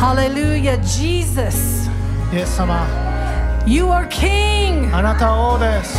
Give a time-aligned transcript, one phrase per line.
[0.00, 0.76] Hallelujah.
[0.82, 1.90] Jesus,
[2.32, 2.86] イエス様
[3.66, 4.94] you are King.
[4.94, 5.98] あなたは王です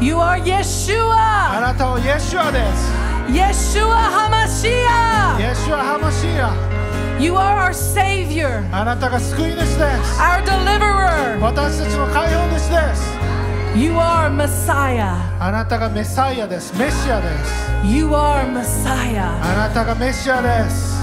[0.00, 1.60] You are あ Yeshua.
[1.60, 2.92] なたはイエシュアです
[3.30, 5.40] Yeshua HaMashiach.
[5.40, 6.52] イエシュアハマシア
[7.20, 9.66] You are our Savior, あなたが救い主で
[10.04, 11.38] す our Deliverer.
[11.40, 13.18] 私たちの解放主です
[13.76, 15.14] You are Messiah.
[15.38, 19.40] あなたがメサイアですメシアです You are Messiah.
[19.42, 20.93] あなたがメシアです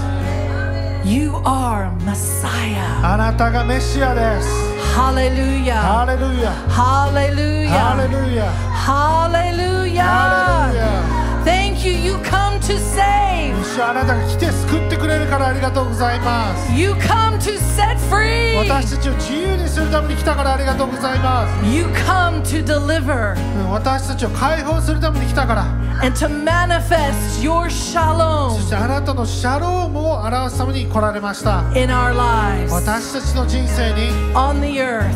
[1.04, 3.00] You are Messiah.
[3.02, 4.48] あなたがメシアです
[4.94, 5.74] Hallelujah.
[5.80, 7.68] ハレルヤ Hallelujah.
[7.68, 10.02] ハレルヤ Hallelujah.
[10.02, 11.21] Hallelujah.
[11.45, 11.91] Thank you.
[11.93, 13.53] You come to save.
[13.75, 18.57] 主あなたが来て救ってくれるからありがとうございます You come to set free.
[18.57, 25.63] 私たちを自由にするために来たからありがとうございます You come to deliver うん私たちを解放するために来たから
[26.05, 35.11] and to manifest your そ shalom してあなたのシャロームを表すために来られました in our lives 私たちの人生に on the earth.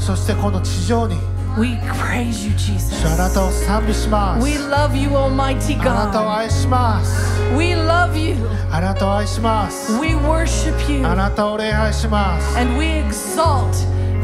[0.00, 1.16] そしてこの地上に
[1.60, 2.90] We praise you, Jesus.
[3.02, 6.36] 主あなたを賛美します We love you, Almighty あなたを God.
[6.38, 8.36] 愛します We love you.
[8.72, 11.06] あなたを愛します We worship you.
[11.06, 13.74] あなたを礼拝します And we exalt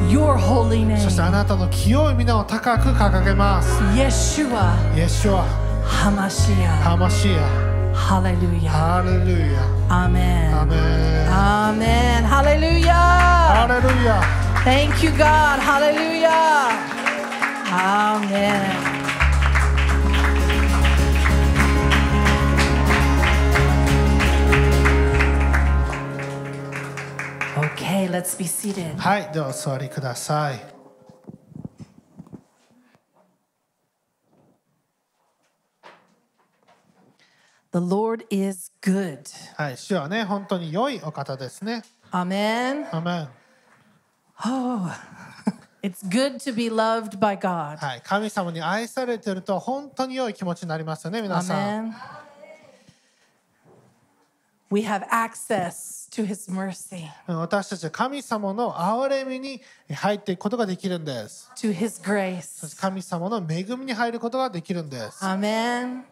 [0.09, 1.33] your holy そしてあ name.
[1.33, 5.45] なたの清い皆を高く掲げます Yeshua イエシュア
[5.84, 6.83] HaMashiach.
[6.83, 8.69] ハマシア Hallelujah.
[8.69, 10.61] ハレルヤ Amen.
[10.61, 12.25] アメン Amen.
[12.27, 13.69] ハ Hallelujah.
[13.69, 14.23] レルヤ
[14.64, 15.61] Thank you, God.
[15.61, 16.95] Hallelujah.
[17.79, 18.97] Amen.
[27.73, 28.97] Okay, let's be seated.
[28.99, 30.61] はいではお座りください
[37.73, 39.21] The Lord is good.
[39.57, 42.87] はい主はね本当に良いお方ですね Amen.
[42.95, 43.29] アメン
[44.45, 44.91] Oh,
[45.87, 47.77] it's good to be loved by God.
[47.79, 51.92] はい神様に愛されていると本当に良い気持ちになりますよね皆さん Amen.
[54.69, 59.61] We have access to His mercy, うん私たちは神様の憐れみに
[59.95, 62.77] 入っていくことができるんです to His grace.
[62.80, 66.03] 神様の恵みに入ることができるんです Amen.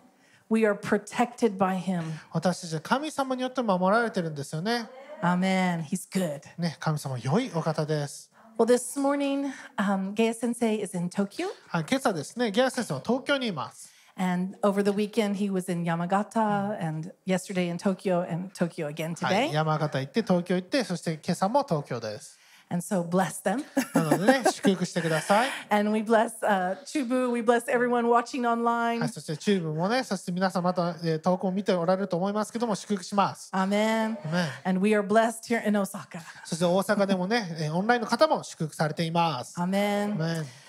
[0.49, 2.05] We are protected by Him.
[2.33, 4.89] 私たちは神様によって守られてるんですよね
[5.21, 5.83] Amen.
[5.83, 6.43] He's good.
[6.57, 15.36] ね神様良いお方です Well, this morning, um, Gaya Sensei is in Tokyo, はい今朝ですねギャラ先生は東京にいます and over the weekend
[15.36, 19.54] he was in Yamagata, and yesterday in Tokyo, and Tokyo again はい today.
[19.54, 22.38] 山形行って東京行ってそして今朝も東京です
[22.75, 23.63] And so bless them.
[23.95, 28.99] なのでね祝福してください and we bless uh, Chubu, we bless everyone watching online.
[28.99, 33.49] はい、そしてチューブもね、そして皆さんまた、えー、投稿を見ておられると思いますけども、祝福します。
[33.55, 34.17] Amen.
[34.25, 34.49] Amen.
[34.65, 36.21] And we are blessed here in Osaka.
[36.45, 39.55] そして大阪でもね、えーオンラインの方も祝福されています。
[39.57, 40.17] Amen.
[40.17, 40.64] Amen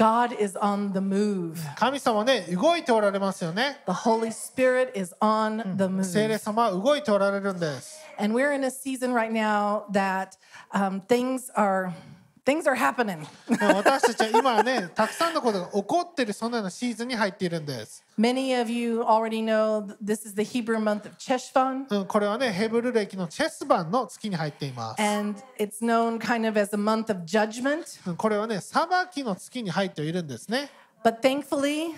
[0.00, 1.56] God is on the move.
[1.76, 3.80] 神様はね、動いておられますよね。
[3.86, 6.38] The Holy Spirit is on the 聖霊 move.
[6.38, 7.98] 様は動いておられるんです。
[8.18, 10.36] And we're in a season right now that
[10.72, 11.92] um, things are
[12.45, 13.25] things are happening.
[13.47, 18.03] 私たちは今はね、たくさんのことが起こっているそのようなシーズンに入っているんです。
[18.19, 25.01] Many of you already know th- this is the Hebrew month of Cheshvan, うん、これはね、ヘブル歴のチェスバンの月に入っています。
[25.01, 27.99] and it's known kind of as a month of judgment.
[28.09, 30.69] うんこれはね、裁きの月に入っているんですね。
[31.03, 31.95] But thankfully,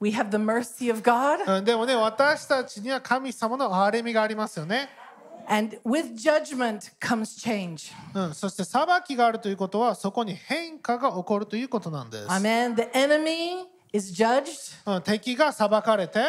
[0.00, 1.58] we have the mercy of God.
[1.58, 4.88] うん、でもね、私たちには神様の憐れみがありますよね。
[5.49, 7.93] And with judgment comes change.
[8.13, 12.27] うん、そして裁きがあるということはそこに変化が起こるということなんです。
[12.27, 12.75] Amen.
[12.75, 16.19] The enemy is judged, うん、敵が裁かれて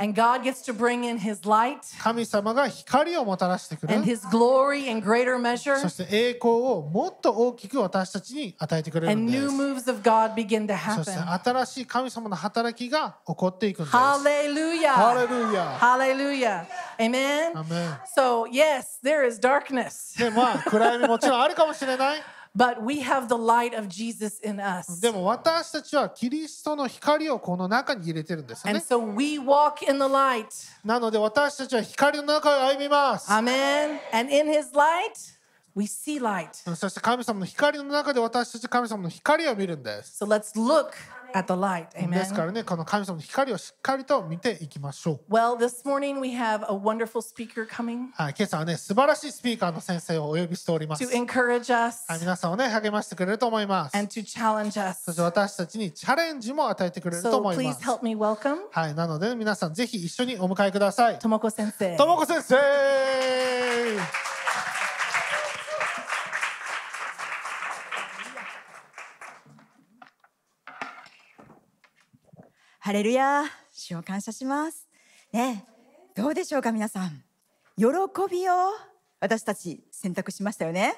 [0.00, 5.76] and God gets to bring in his light 神様が光をもたらしてくる and his glory in greater measure,
[5.78, 9.56] そして栄光をもっと大きく私たちに与えてくれるん and で new す。
[9.56, 11.42] moves of God begin to そして happen.
[11.42, 13.96] 新しい神様の働きが起こっていくんです。
[13.96, 15.14] ハ Hallelujah.
[15.20, 16.66] レルヤ Hallelujah.
[17.00, 17.58] Amen.
[17.58, 22.22] アメン So, yes, there is darkness, で まあ暗闇もちろんあるかもしれない。
[22.56, 25.00] but we have the light of Jesus in us.
[25.00, 28.84] でも私たちはキリストの光をこの中に入れてるんですよ And ね。
[28.88, 30.46] so we walk in the light.
[30.84, 33.30] なので私たちは光の中を歩みます。
[33.30, 33.98] Amen.
[34.12, 35.36] And in his light,
[35.76, 36.68] we see light.
[36.68, 40.24] うんそして神様の光の中で私たち神様の光を見るんです。
[40.24, 40.90] So let's look
[41.33, 41.87] at the light.
[42.09, 42.53] ですから Amen.
[42.53, 45.33] ね、この神様の光をしっかりと見ていきましょう。
[45.33, 51.03] Well, this morning we have a wonderful speaker coming はい、今朝はね、素晴らしいスピーカーの先生をお呼びしております。
[51.03, 53.97] to encourage us はい、皆さんをね、励ましてくれると思います。
[53.97, 55.23] and to challenge そして us.
[55.23, 57.83] 私たちにチャレンジも与えてくれると So 思いま please す。
[57.83, 61.17] help me welcome はい、なので皆さんぜひ一緒にお迎えください。
[61.17, 61.97] Tomoko Sensei.
[61.97, 62.55] ともこ先生
[72.85, 74.89] ハレルヤ主を感謝します。
[75.31, 75.65] ね
[76.17, 77.23] どうでしょうか皆さん。
[77.77, 77.85] 喜
[78.29, 78.53] びを
[79.21, 80.93] 私たち選択しましたよね。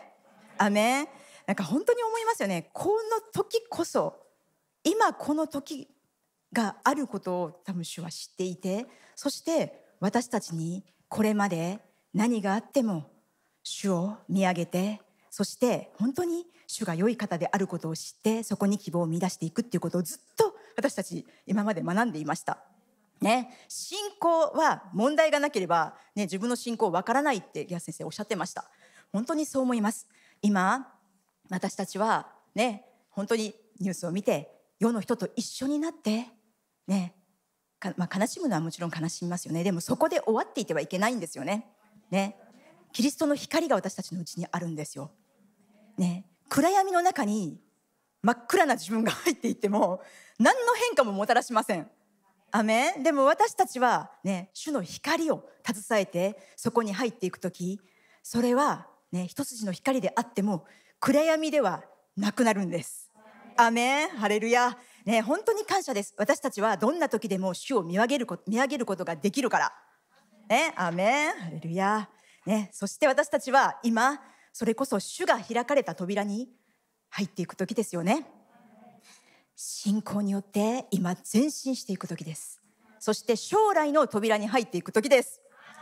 [0.58, 1.08] アメ
[1.46, 2.72] なんか本当に思いますよね。
[2.74, 4.16] この時こそ
[4.84, 5.88] 今この時
[6.52, 11.78] があることを多分主は知っていてそして私たちにこれまで
[12.16, 13.12] 何があっても
[13.62, 20.45] 主を見上げてそして本当に主が良い方であることを知ってそこに希望を見出していくっていうことをずっと
[20.76, 22.60] 私たち今まで学んでいました。
[23.22, 28.66] ね、信仰は問題がなければ、ね、自分の信仰わからないってギア先生おっしゃってました。
[29.12, 30.08] 本当にそう思います。
[30.42, 30.92] 今
[31.50, 36.28] 私たちはね本当にニュースを見て世の人と一緒になって
[36.88, 37.16] ね
[37.98, 39.64] まあ、悲しむのはもちろん悲しみますよね。
[39.64, 41.68] でもそこで終わっていてはいけないんですよね。
[42.10, 42.36] ね。
[42.92, 45.12] キリストの光が私たちのうちにあるんですよ。
[45.98, 46.26] ね。
[46.50, 47.60] 暗闇の中に
[48.22, 50.02] 真っ暗な自分が入っていっても
[50.40, 51.90] 何の変化ももたらしません。
[52.52, 53.04] アメン。
[53.04, 57.80] でも私たちはね主の光を携えてそこに入っていく時
[58.24, 60.66] それはね一筋の光であっても
[61.00, 61.84] 暗闇では
[62.18, 63.12] なくなるんです。
[63.58, 64.10] アメン。
[64.10, 64.78] ハレルヤ。
[65.06, 66.14] ね本当に感謝です。
[66.18, 69.74] 私たちはどんな時でも主を見上げること見上げることができるから。
[70.50, 71.32] ねアメン。
[71.32, 72.10] ハレルヤ。
[72.46, 74.22] ねそして私たちは今
[74.52, 76.50] それこそ主が開かれた扉に
[77.10, 78.26] 入っていく時ですよね。
[79.56, 82.62] 信仰によって今前進していく時です。
[83.00, 85.40] そして将来の扉に入っていく時です。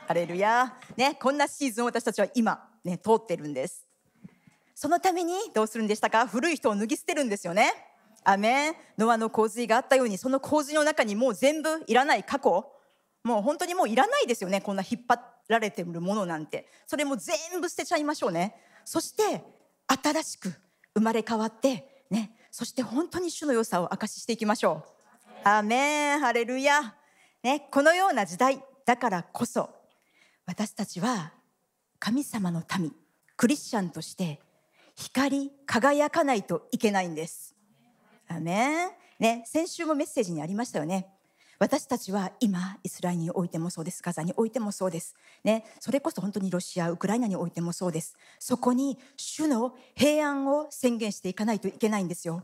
[0.08, 3.88] ハレルヤねこんなシーズンを私たちは今ね通ってるんです。
[4.76, 6.28] そのためにどうするんでしたか？
[6.28, 7.72] 古い人を脱ぎ捨てるんですよね。
[8.24, 12.70] アメノアの洪水があったようにその洪水の中にもう全部いらない過去。
[13.24, 15.18] もう本当にもういらないですよねこんな引っ張
[15.48, 16.68] られてるものなんて。
[16.86, 18.56] それも全部捨てちゃいましょうね。
[18.86, 19.42] そして
[19.88, 20.54] 新しく
[20.94, 24.84] 生まれ変わってねそして本当に主の良さを証ししていきましょ
[25.44, 25.50] う。
[25.50, 26.20] アメン。
[26.20, 26.94] ハレルヤ、
[27.42, 29.72] ね、このような時代だからこそ
[30.46, 31.34] 私たちは
[31.98, 32.94] 神様の民
[33.36, 34.40] クリスチャンとして
[34.96, 37.56] 光り輝かないといけないんです。
[38.28, 38.90] アメン。
[39.18, 41.08] ね先週もメッセージにありましたよね。
[41.60, 44.02] 私たちは今イスラエルにおいてもそうです。
[44.04, 45.16] ガザにおいてもそうです。
[45.44, 45.66] ね。
[45.80, 48.18] それこそ本当にロシアウクライナにおいてもそうです。
[48.40, 52.44] そこに主の平安を宣言していかないといけないんですよ、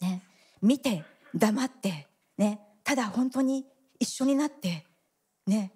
[0.00, 0.22] ね、
[0.62, 1.04] 見て
[1.34, 2.08] 黙って
[2.38, 2.60] ね。
[2.82, 3.66] ただ本当に
[3.98, 4.86] 一緒になって
[5.46, 5.72] ね。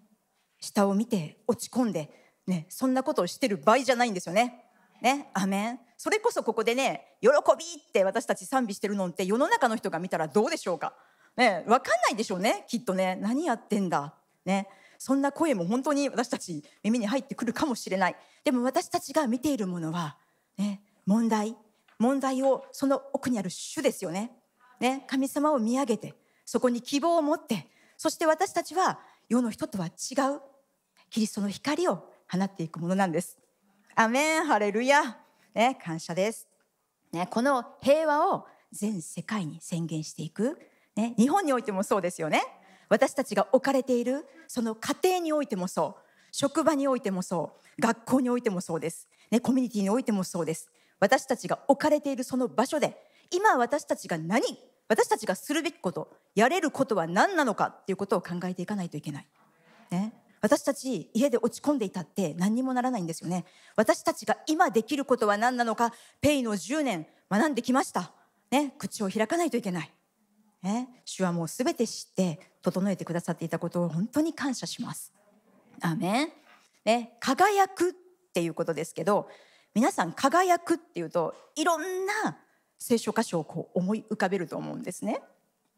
[0.61, 2.11] 下を見て落ち込んで
[2.47, 2.67] ね。
[2.71, 4.65] そんなことをしてる場合じゃないんですよね。
[5.03, 5.29] ね。
[5.35, 5.81] アメン。
[5.99, 7.29] それこそここでね喜
[7.59, 10.95] びって私たち賛美してるのって世の中の人が見たらどうでしょうか。
[11.37, 13.17] ね、分かんないでしょうねきっとね。
[13.21, 14.15] 何やってんだ、
[14.45, 18.17] ね、そんな声も本当に私たち耳に入ってくるかもしれない。
[18.45, 20.17] でも私たちが見ているものは、
[20.57, 21.57] ね、問題。
[21.99, 24.33] 問題をその奥にある主ですよね。
[24.81, 25.05] ね。
[25.07, 26.15] 神様を見上げて
[26.45, 28.99] そこに希望を持ってそして私たちは
[29.29, 29.91] 世の人とは違
[30.35, 30.41] う
[31.11, 33.39] キリストの光を放っていくものなんです。
[33.95, 34.45] アメン。
[34.45, 35.19] ハレルヤ、
[35.55, 36.49] ね、感謝です、
[37.13, 40.59] ね、この平和を全世界に宣言していく。
[40.97, 42.43] ね、日本においてもそうですよね。
[42.89, 46.03] 私たちが置かれているその家庭においてもそう。
[46.33, 47.65] 職場においてもそう。
[47.81, 50.71] 学校においてもそうです、ね、コミュニティにおいてもそうです。
[51.01, 52.97] 私たちが置かれているその場所で
[53.31, 54.43] 今私たちが何
[54.89, 59.27] 私たちがするべきことやれることは何なのかっていうことを考えていかないといけない、
[59.91, 63.45] ね、私たち家で落ち込んでいたって何にもならないんですよね。
[63.77, 68.13] 私たちが今できることは何なのかペイの10年学んできました、
[68.51, 69.93] ね、口を開かないといけない。
[70.65, 75.13] ね、主はもう全て知って整えてくださっていたことを本当に感謝します。
[75.83, 76.29] アメン
[76.87, 77.93] ね、輝くっ
[78.33, 79.29] ていうことですけど
[79.75, 82.39] 皆さん輝くっていうといろんな
[82.79, 85.21] 聖書箇所をこう思い浮かべると思うんですね。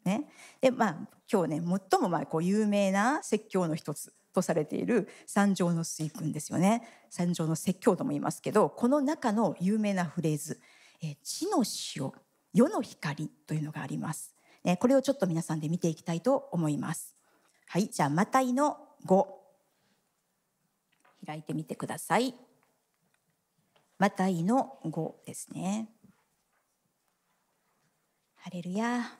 [0.04, 0.28] ね
[0.60, 0.96] でまあ
[1.30, 10.60] 今日ね最もまあこう有名な説教の一つとされている三条の水訓ですよね三条の説教とも言いますけどこの中の有名なフレーズ
[11.02, 11.64] 「え地の
[11.96, 12.12] 塩
[12.52, 14.35] 世の光」というのがあります。
[14.68, 17.14] えこれをちょっと皆さんで見ていきたいと思います。
[17.68, 19.26] はい、じゃあマタイの5
[21.24, 22.34] 開いてみてください。
[23.98, 25.88] マタイの5ですね。
[28.34, 29.12] ハレルヤ。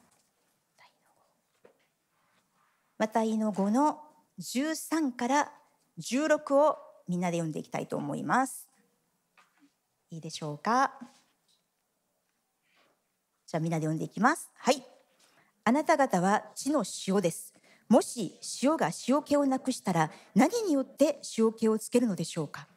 [2.98, 4.00] マタイの5の
[4.40, 5.52] 13から
[6.00, 6.76] 16を
[7.06, 8.66] みんなで読んでいきたいと思います。
[10.10, 10.92] いいでしょうか？
[13.46, 14.50] じゃあみんなで読んでいきます。
[14.56, 14.84] はい。
[15.68, 17.52] あなた方は地の塩です。
[17.88, 22.68] もし塩が塩気をなくしたら何によって塩気をつけるのでしょうか？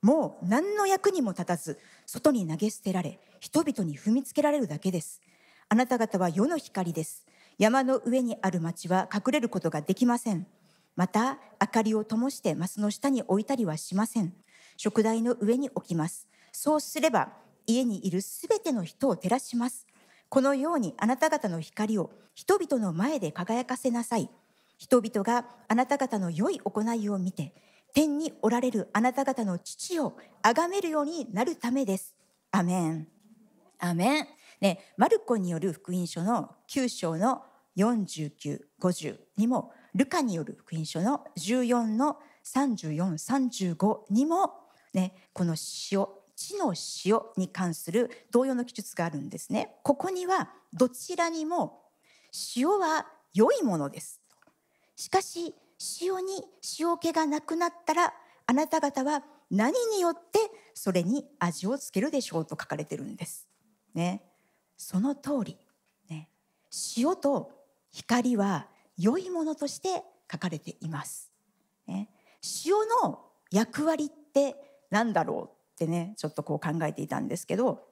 [0.00, 1.76] もう何の役にも立たず
[2.06, 5.20] 外に投げ捨てられ人々に踏みつけられるだけです。
[5.68, 7.26] あなた方は世の光です。
[7.58, 10.46] 山の上にある町は隠れることができません
[10.94, 14.34] また明かりを灯してマスの下に置いたりはしません
[14.76, 17.32] 食台の上に置きますそうすれば
[17.66, 19.86] 家にいるすべての人を照らします
[20.28, 24.28] このようにあなた方の光を人々の前で輝かせなさい。
[24.78, 27.54] 人々があなた方の良い行いを見て
[27.94, 32.14] 天におられるあなた方の父を崇めるようになるためです。
[32.50, 33.08] アメン。
[33.78, 34.26] アメン。
[34.60, 37.42] ね、マルコによる福音書の9章の
[37.76, 44.52] 49、50にも、ルカによる福音書の14の34、35にも、
[44.92, 45.56] ね、この
[45.90, 46.06] 塩、
[46.36, 46.74] 地の
[47.04, 49.74] 塩に関する同様の記述があるんですね。
[49.82, 51.82] ここにはどちらにも
[52.54, 54.20] 塩は良いものです。
[54.94, 55.54] しかし
[56.00, 56.44] 塩に
[56.78, 58.14] 塩気がなくなったら
[58.46, 60.38] あなた方は何によって
[60.74, 63.48] それに味をつけるでしょうと書かれてるんです。
[63.94, 64.22] ね、
[64.76, 65.56] その通り、
[66.10, 66.28] ね、
[66.98, 67.50] 塩と
[67.92, 71.32] 光は良いものとして書かれています。
[71.86, 72.10] ね、
[72.66, 74.56] 塩の役割って
[74.90, 77.84] 何だろうってねちょっとこう考えていたんですけど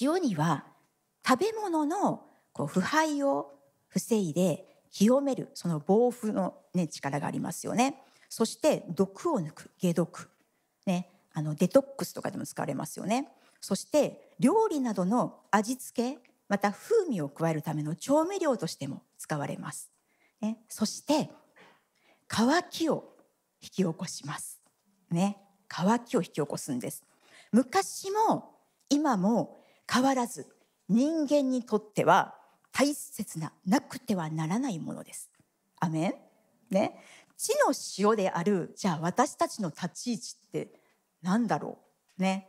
[0.00, 0.64] 塩には
[1.26, 3.52] 食べ物のこう腐敗を
[3.88, 8.02] 防いで清めるその防腐の、ね、力がありますよね。
[8.30, 10.30] そして毒を抜く解毒、
[10.86, 13.28] ね、あのデトックスとかでも使われますよね。
[13.60, 16.18] そして料理などの味付け
[16.48, 19.90] また風味を加えるための調味料としても使われます。
[20.40, 21.30] ね、そして
[22.28, 23.04] 乾きを
[23.60, 24.60] 引き起こします。
[25.10, 25.36] ね、
[25.68, 27.04] 乾きを引き起こすんです。
[27.52, 28.54] 昔も
[28.88, 29.60] 今も
[29.90, 30.46] 変わらず
[30.88, 32.34] 人間にとっては
[32.72, 35.30] 大切ななくてはならないものです。
[35.80, 36.14] アメン
[36.70, 36.98] ね、
[37.36, 40.68] 地の塩であるじゃあ私たちの立ち位置って
[41.22, 41.78] 何だろ
[42.18, 42.48] うね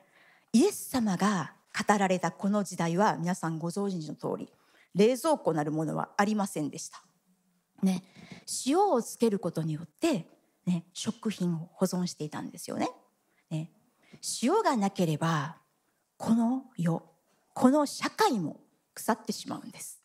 [0.52, 1.54] イエス様が
[1.88, 4.50] 語られたこの時代は皆さんご存知の通り
[4.96, 7.04] 冷蔵庫なるものはありませんでした。
[7.84, 8.04] ね、
[8.66, 10.26] 塩をつけることによって、
[10.66, 12.90] ね、食品を保存していたんですよね。
[13.50, 13.72] ね。
[14.42, 15.58] 塩がなければ
[16.18, 17.04] この世
[17.54, 18.60] この社会も
[18.94, 20.02] 腐ってしまうんです。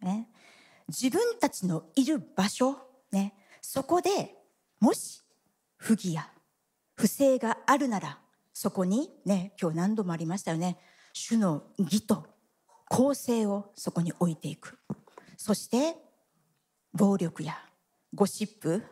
[0.00, 0.28] ね、
[0.88, 2.76] 自分たちのいる場所、
[3.12, 4.34] ね、そこで
[4.80, 5.20] もし
[5.76, 6.30] 不義や
[6.96, 8.18] 不正があるなら
[8.52, 10.78] そこにね今日何度もありましたよね。
[11.12, 12.26] 主の義と
[12.88, 14.78] 公正をそこに置いていく。
[15.36, 15.96] そして
[16.92, 17.56] 暴力や
[18.14, 18.82] ゴシップ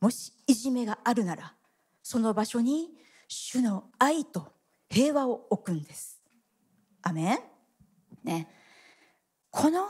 [0.00, 1.54] もしいじめがあるなら
[2.10, 2.88] その場所に
[3.28, 4.48] 主の愛と
[4.88, 6.20] 平和を置くんです。
[7.02, 7.38] アメン。
[8.24, 8.48] ね。
[9.52, 9.86] この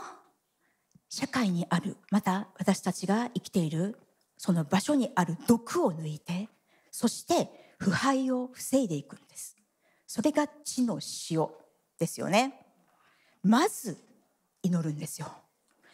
[1.09, 3.97] 社会にあるまた私たちが生きている
[4.37, 6.47] その場所にある毒を抜いて
[6.91, 9.57] そして腐敗を防いでいくんです。
[10.05, 10.99] それが地の
[11.31, 11.47] 塩
[11.97, 12.53] ですよね。
[13.41, 13.97] まず
[14.61, 15.27] 祈るんですよ。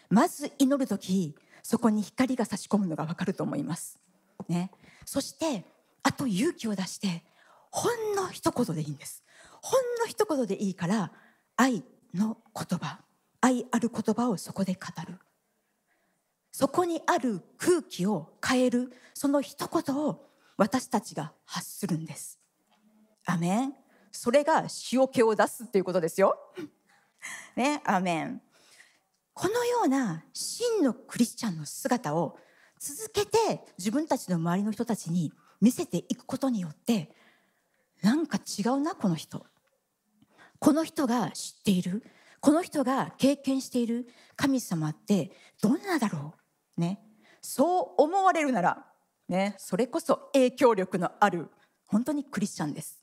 [0.09, 3.97] まず祈る時そこに光が差し込むのがわかると思います。
[4.49, 4.71] ね。
[5.05, 7.23] そしてあと勇気を出して
[7.71, 9.23] ほんの一言でいいんです。
[9.61, 11.11] ほんの一言でいいから
[11.55, 12.99] 愛の言葉
[13.41, 15.19] 愛ある言葉をそこで語る。
[16.51, 20.25] そこにある空気を変えるその一言を
[20.57, 22.39] 私たちが発するんです。
[23.25, 23.73] アメン。
[24.11, 26.37] それが塩気を出すっていうことですよ。
[27.55, 28.41] ねアメン。
[29.33, 32.39] このような真のクリスチャンの姿を
[32.79, 37.11] 続けて自分たちの周りの人たちに見せていくことによって
[38.01, 39.45] なんか違うなこの人。
[40.59, 42.03] この人が知っている。
[42.39, 44.07] この人が経験している。
[44.35, 46.35] 神様ってどんなだろ
[46.77, 46.81] う。
[46.81, 46.99] ね。
[47.41, 48.85] そう思われるなら
[49.27, 49.55] ね。
[49.57, 51.49] それこそ影響力のある
[51.85, 52.99] 本当にクリスチャンです。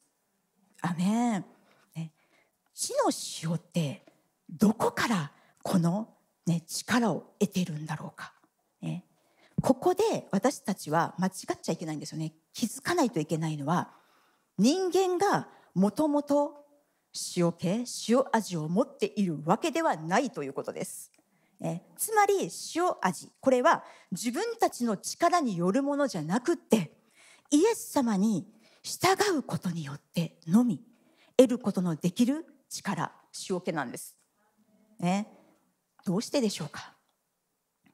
[0.82, 1.44] アメン、
[1.96, 2.12] ね、
[2.74, 3.10] 地の
[3.42, 4.04] 塩って
[4.50, 5.32] どこから
[5.62, 6.08] この、
[6.46, 8.34] ね、力を得ているんだろうか、
[8.82, 9.06] ね、
[9.62, 12.34] ここで私たちは間違っちゃいけないんですよね。
[12.54, 13.90] 気づかないといけないのは
[14.56, 16.64] 人間がもともと
[17.36, 21.10] 塩気塩味を持っているわけではないということです。
[21.60, 26.92] ね、つまり塩味これは自分たちの力によるものじゃなくって
[27.50, 28.46] イエス様に
[28.82, 30.82] 従うことによってのみ
[31.36, 33.12] 得ることのできる力
[33.48, 34.16] 塩気なんです。
[34.98, 35.28] ね、
[36.04, 36.94] どうしてでしょうか？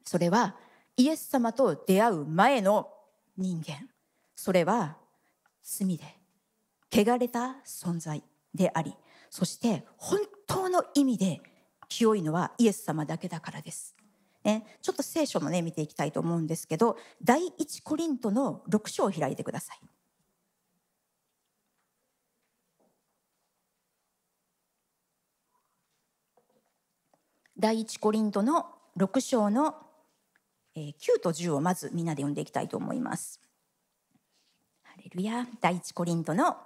[0.04, 0.56] それは
[0.96, 2.90] イエス様と出会う前の
[3.36, 3.88] 人間
[4.42, 4.96] それは
[5.62, 6.04] 罪で
[6.90, 8.94] 汚れた存在であり
[9.28, 11.42] そして本当の意味で
[11.90, 13.94] 清いのはイエス様だけだからです。
[14.42, 19.80] ね、ちょっと聖書もね見ていきたいと思うんですけど第一コリントの6章を開いてください。
[27.58, 29.74] 第一コリントの6章の
[30.74, 33.49] えー9と10をまずみんなで読んでいきたいと思います。
[35.14, 36.56] ルヤ第一コリントの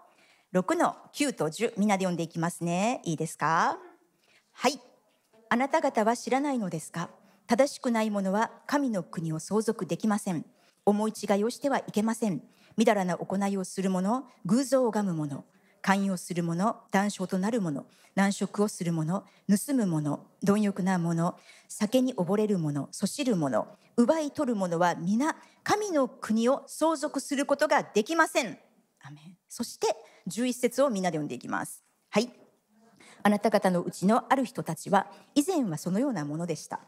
[0.53, 3.01] 6の9と10みんなで読んでいきますね。
[3.05, 3.79] いいですか？
[4.53, 4.79] はい。
[5.49, 7.09] あなた方は知らないのですか？
[7.47, 10.45] 正しくない者は神の国を相続できません。
[10.85, 12.43] 思い違いをしてはいけません。
[12.77, 15.45] みだらな行いをする者、偶像を拝む者、
[15.81, 21.35] 寛容する者、断傷となる者、難食をする者、盗む者、貪欲な者、
[21.67, 28.59] 酒に溺れる者、そしる者、奪い取る者は皆神の国を相続することができません。
[29.03, 29.89] アメンそして
[30.29, 31.83] 11節をみんなで読んでいきます。
[32.11, 32.31] はい。
[33.23, 36.81] あなた方のうちのある人たちは以前はそのようなものでした。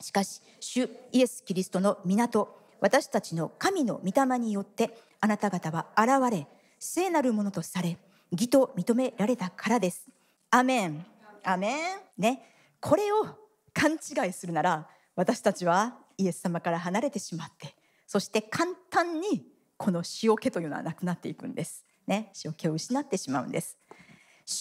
[0.00, 6.46] しかし、主イエス・キリストの港、私たちの神の御霊によってあなた方は現れ、
[6.78, 7.96] 聖なるものとされ、
[8.32, 10.06] 義と認められたからです。
[10.50, 11.06] アメン。
[11.44, 11.98] アメン。
[12.18, 12.42] ね。
[12.80, 13.24] これを
[13.72, 17.74] 勘違いするなら、私たちはイエス様から離れてしまって、
[18.06, 19.46] そして簡単に
[19.76, 21.84] この塩気というのはなくなっていくんです。
[22.06, 22.32] ね。
[22.44, 23.76] 塩気を失ってしまうんです。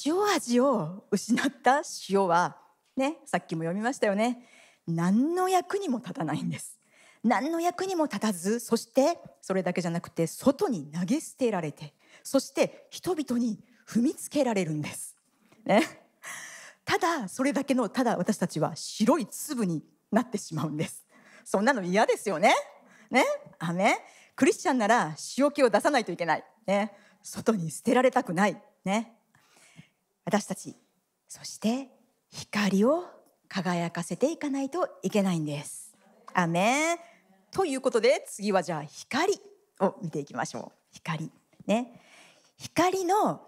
[0.05, 2.57] 塩味を失った塩は、
[2.97, 4.47] ね、さっきも読みましたよね。
[4.87, 6.79] 何の役にも立たないんです。
[7.23, 15.15] 何の役にも立たず、そしてそれだけじゃなくて外に投げ捨てられて、そして人々に踏みつけられるんです。
[15.65, 15.83] ね。
[16.83, 21.03] ただそれだけのただ私たちは白い粒になってしまうんです。
[21.43, 22.53] そんなの嫌ですよね。
[23.11, 23.23] ね。
[23.59, 23.97] アメ
[24.35, 26.43] クリスチャンなら塩気を出さないといけない。
[26.65, 26.93] ね。
[27.23, 28.61] 外に捨てられたくない。
[28.83, 29.13] ね。
[30.25, 30.75] 私たち
[31.27, 31.89] そして
[32.29, 33.03] 光を
[33.47, 35.95] 輝かせていかないといけないんです。
[36.33, 36.99] アメ
[37.51, 39.39] ということで次はじゃあ光
[39.79, 40.85] を見ていきましょう。
[40.91, 41.31] 光
[41.67, 42.01] ね
[42.57, 43.41] 光の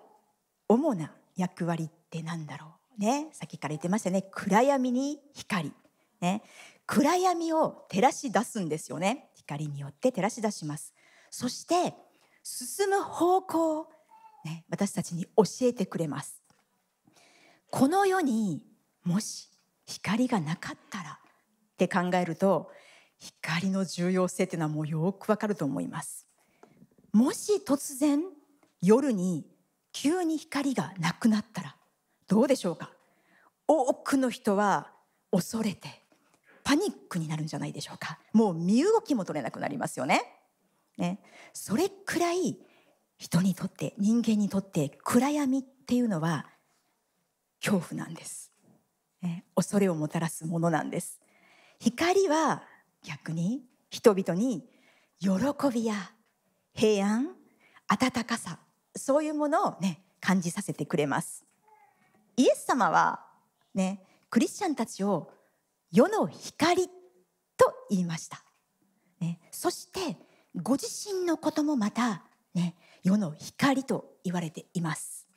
[0.68, 5.72] 主な役割って何だろうねさっきから言ってましたね暗闇に光
[6.20, 6.44] ね
[6.86, 10.94] 暗闇を照らし出すんですよね光によって照らし出します。
[11.32, 11.96] そして
[12.44, 13.88] 進む方向を、
[14.44, 16.42] ね、私たちに教えてくれます。
[17.70, 18.66] この世に
[19.04, 19.50] もし
[19.86, 22.72] 光がなかったらって考えると
[23.18, 26.28] 光の重要性っていうのはもうよくわかると思います。
[27.14, 28.22] もし突然
[28.82, 29.46] 夜に
[29.92, 31.76] 急に光がなくなったら
[32.28, 32.92] どうでしょうか？
[33.68, 34.92] 多くの人は
[35.32, 36.04] 恐れて
[36.68, 38.20] パニックになるんじゃないでしょうか。
[38.34, 40.22] もう身動きも取れなくなりますよね。
[40.98, 41.22] ね。
[41.54, 42.58] それくらい
[43.18, 46.46] 人にとって人間にとって暗闇っていうのは
[47.64, 48.52] 恐怖なんです、
[49.22, 51.22] ね、恐れをもたらすものなんです。
[51.80, 52.64] 光は
[53.02, 54.68] 逆に人々に
[55.20, 55.30] 喜
[55.74, 56.12] びや
[56.74, 57.30] 平安
[57.88, 58.60] 温かさ
[58.94, 61.46] そういうものをね感じさせてくれます。
[62.36, 63.22] イエス様は
[63.74, 65.32] ねクリスチャンたちを
[65.92, 66.92] 世の光と
[67.90, 68.44] 言いました、
[69.20, 70.18] ね、そして
[70.56, 72.24] ご自身のこともまた
[72.54, 75.28] ね世の光と言われています。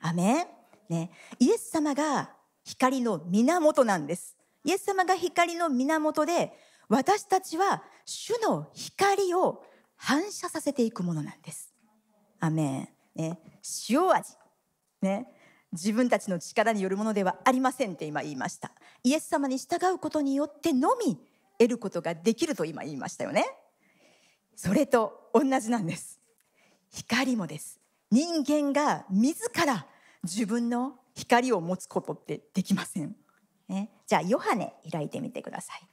[0.00, 0.46] アメン。
[0.88, 2.30] ねイエス様が
[2.64, 4.36] 光の源なんです。
[4.64, 6.52] イエス様が光の源で
[6.88, 9.62] 私たちは主の光を
[9.96, 11.74] 反射させていくものなんです。
[12.40, 13.40] アメン、ね、
[13.90, 14.34] 塩味、
[15.02, 15.26] ね、
[15.72, 18.72] 自分たちの力によるものではありませんって今言いました。
[19.04, 21.18] イエス様に従うことによってのみ
[21.58, 23.46] 得ることができると今言いましたよね。
[24.56, 26.20] それと同じなんです。
[26.90, 27.80] 光もです。
[28.10, 29.86] 人間が自ら
[30.22, 33.14] 自分の光を持つことってできません、
[33.68, 35.88] ね、じゃあヨハネ開いてみてください。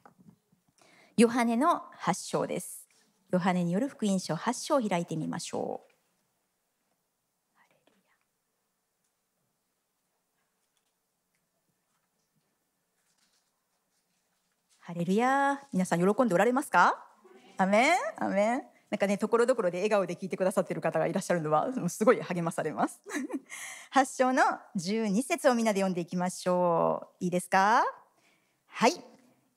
[1.17, 2.87] ヨハネの発章です。
[3.31, 5.95] ヨハネによる福音書8章を開いてみましょう
[14.87, 17.03] ハレルヤ皆さん喜んでおられますか？
[17.57, 17.93] アメン？
[18.23, 18.61] アメン？
[18.91, 23.01] なんかねところどころで笑顔で聞いてくださっている方がいらっしゃるのはすごい励まされます。
[23.89, 24.43] 発祥の
[24.77, 27.23] 12節をみんなで読んでいきましょう。
[27.23, 27.83] いいですか？
[28.67, 28.93] はい。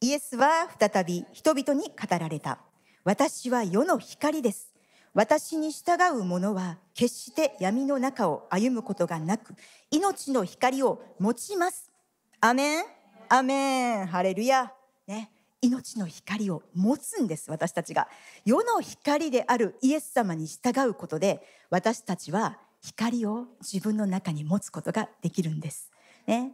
[0.01, 2.61] イエスは再び人々に語られた。
[3.05, 4.73] 私は世の光です。
[5.13, 9.53] 私に従う者は決して闇の中を歩むことがなく
[9.91, 11.93] 命の光を持ちます。
[12.41, 12.85] アメン？
[13.29, 14.07] アメン。
[14.07, 14.73] ハレルヤ
[15.09, 15.31] ね、
[15.63, 18.09] 命の光を持つんです私たちが。
[18.45, 25.91] 世の光であるイエス様に従うことで私たちは光を自分の中に持つことができるんです、
[26.29, 26.53] ね、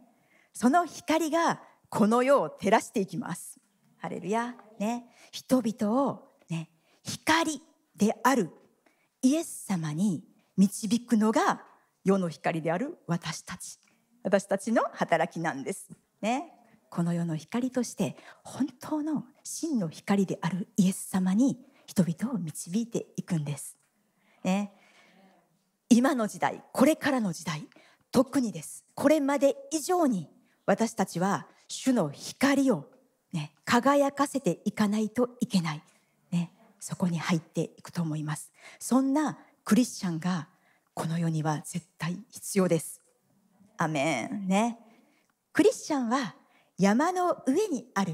[0.53, 3.59] その光がこの世を照らしていきます。
[3.97, 6.69] ハレルヤ、ね、人々を、ね、
[7.03, 7.61] 光
[7.95, 8.49] である
[9.21, 10.23] イエス様に
[10.57, 11.61] 導くのが
[12.03, 13.79] 世の光である私たち。
[14.23, 15.89] 私たちの働きなんです。
[16.21, 16.54] ね。
[16.95, 23.75] この世の光として本当の真の光であるイエス様に人々を導いていくんです。
[24.45, 24.71] ね、
[25.89, 27.67] 今の時代これからの時代
[28.13, 28.85] 特にです。
[28.93, 30.29] これまで以上に
[30.65, 32.85] 私たちは主の光を、
[33.33, 35.83] ね、輝かせていかないといけない、
[36.31, 38.53] ね、そこに入っていくと思います。
[38.79, 40.47] そんなクリスチャンが
[40.93, 43.01] この世には絶対必要です。
[43.75, 44.47] アメン。
[44.47, 44.79] ね。
[45.51, 46.35] クリスチャンは
[46.77, 48.13] 山の上にある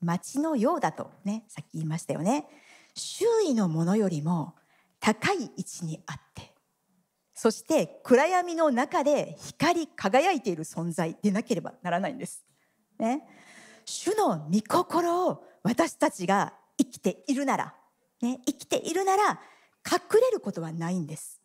[0.00, 2.46] 町のようだとねさっき言いましたよね
[2.94, 4.54] 周囲のものよりも
[4.98, 6.50] 高い位置にあって
[7.40, 12.44] そして暗闇の中で光り輝いている存在でなければならないんです。
[12.98, 13.22] ね、
[13.86, 17.74] 主の御心を私たちが生きているなら、
[18.20, 19.40] ね、生きているなら
[19.90, 21.40] 隠れることはないんです。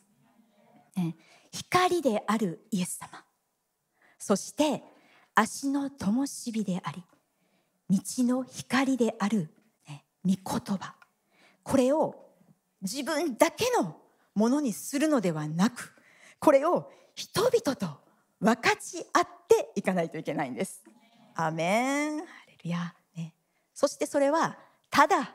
[0.97, 1.15] ね、
[1.53, 3.23] 光であるイエス様
[4.19, 4.83] そして
[5.35, 7.03] 足の灯火であり
[7.89, 9.49] 道の光である、
[9.87, 10.95] ね、御言葉。
[11.63, 12.15] これを
[12.81, 13.97] 自分だけの
[14.33, 15.93] ものにするのではなく
[16.39, 17.87] これを人々と
[18.39, 20.83] 分かち合っていかないといけないんです。
[21.35, 22.19] アメン。
[22.19, 23.33] ハレルヤ、ね、
[23.73, 24.57] そしてそれは
[24.89, 25.33] ただ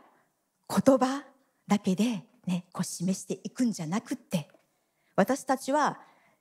[0.68, 1.24] 言葉
[1.66, 4.48] だけで、ね、こう示していくんじゃなくって
[5.16, 5.98] 私たちは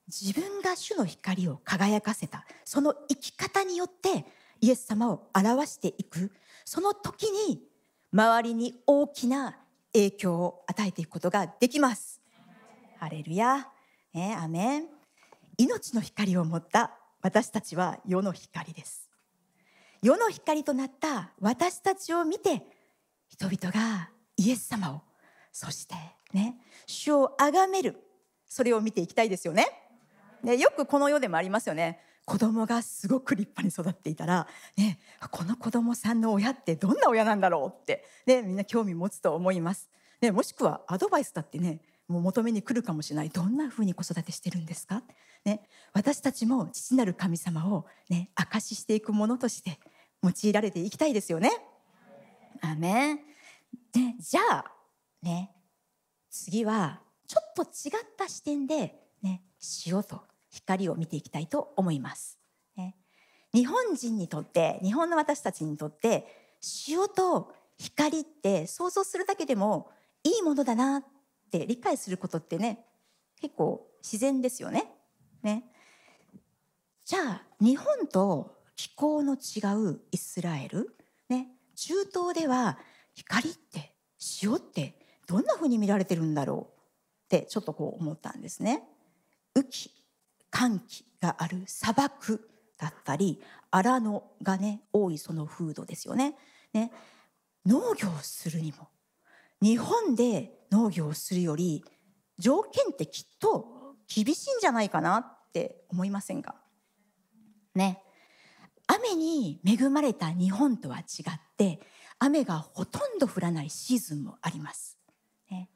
[0.09, 4.25] 自分が主の光を輝かせたその生き方によって
[4.59, 6.31] イエス様を表していく
[6.65, 7.61] その時に
[8.11, 9.55] 周りに大きな
[9.93, 12.21] 影響を与えていくことができます。
[12.97, 13.67] ハレルヤ、
[14.13, 14.85] ね、アメン
[15.57, 16.91] 命の光を持った
[17.21, 19.09] 私たちは世の光です。
[20.01, 22.63] 世の光となった私たちを見て
[23.27, 25.01] 人々がイエス様を
[25.51, 25.95] そして
[26.33, 26.55] ね
[26.87, 27.97] 主を崇める
[28.47, 29.88] それを見ていきたいですよね。
[30.43, 31.99] ねよくこの世でもありますよね。
[32.25, 34.47] 子供がすごく立派に育っていたら、
[34.77, 34.99] ね、
[35.31, 39.89] この子供さんの親ってどんな親なんだろうって、ね、みんな興味持つと思います。
[40.21, 45.03] ね、もしくはアドバイスだってねもう求めに来るかもしれないどんなふうに子育てしてるんですか、
[45.45, 45.61] ね、
[45.93, 49.79] 私たちも父なる神様を、ね、証ししていくものとして
[50.21, 51.51] 用いられていきたいですよね。
[52.61, 53.19] アメン
[53.95, 54.65] ね、じゃあ
[55.21, 55.51] ね
[56.29, 59.41] 次はちょっと違った視点で、ね、
[59.85, 62.39] 塩と光を見ていきたいと思います。
[63.53, 66.27] 日本人にとって日本の私たちにとって
[66.87, 69.89] 塩と光って想像するだけでも
[70.23, 71.03] いいものだなっ
[71.51, 72.85] て理解することってね
[73.41, 74.91] 結構自然ですよね。
[75.41, 75.63] ね
[77.05, 80.95] じゃあ日本と気候の違うイスラエル、
[81.27, 82.77] ね、中東では
[83.15, 83.93] 光って
[84.43, 86.79] 塩ってどんな風に見られてるんだろう
[87.25, 88.83] ってちょっとこう思ったんですね。
[89.55, 89.91] 雨季
[90.51, 96.35] 寒気がある砂漠だったり荒野がね多いその風土ですよね。
[96.73, 96.91] ね。
[97.65, 98.87] 農業をするにも
[99.61, 101.83] 日本で農業をするより
[102.37, 106.55] 条件ってきっと厳しいんじゃないかなって思いませんか？
[107.75, 108.01] ね。
[108.87, 111.79] 雨に恵まれた日本とは違って
[112.17, 114.97] 雨がほとんど降らないシーズンもあります。
[115.49, 115.69] ね、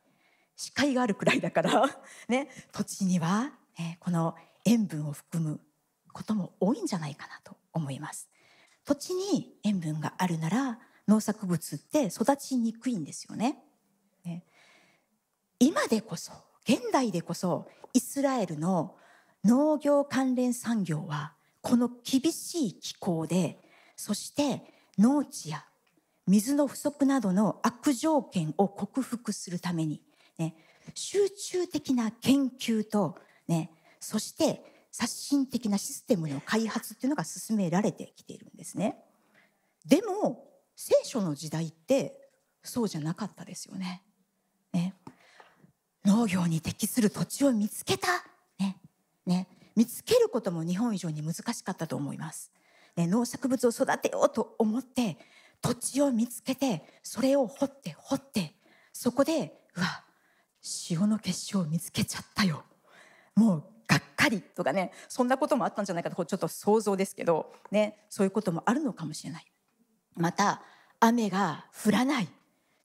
[0.55, 1.89] 視界があるくらいだから、
[2.27, 5.59] ね、土地には、ね、この塩分を含む
[6.11, 8.29] ことも多いんじゃないかなと思います。
[8.85, 13.35] 土地に塩分があるなら農作物って育ちにくいんですよ。
[13.35, 13.57] ね
[15.59, 16.33] 今でこそ
[16.67, 18.97] 現代でこそイスラエルの
[19.45, 23.59] 農業関連産業はこの厳しい気候で
[23.95, 24.61] そして
[24.97, 25.65] 農地や
[26.27, 30.01] 水の不足などの悪条件を克服するために、
[30.37, 30.55] ね、
[30.93, 38.97] 集中的な研究と、ね、そして刷新的なシステムの開発っていうのが進められてきているんですね。
[39.85, 42.19] でも聖書の時代って
[42.63, 44.01] そうじゃなかったですよね。
[44.71, 44.93] ね。
[46.05, 48.07] 農業に適する土地を見つけた、
[48.59, 48.77] ね。
[49.25, 52.51] ね、見つけることも日本以上に難しかったと思います。
[52.95, 55.17] ね、農作物を育てようと思って
[55.61, 58.53] 土地を見つけてそれを掘って掘って
[58.91, 60.03] そこでうわ
[60.89, 62.63] 塩の結晶を見つけちゃったよ。
[63.35, 69.45] もうがっかりとかねそんなこともあったんじゃないかとちょっと想像ですけど、ね、そういうこともあるのかもしれない。
[70.15, 70.61] また
[70.99, 72.29] 雨が降らない、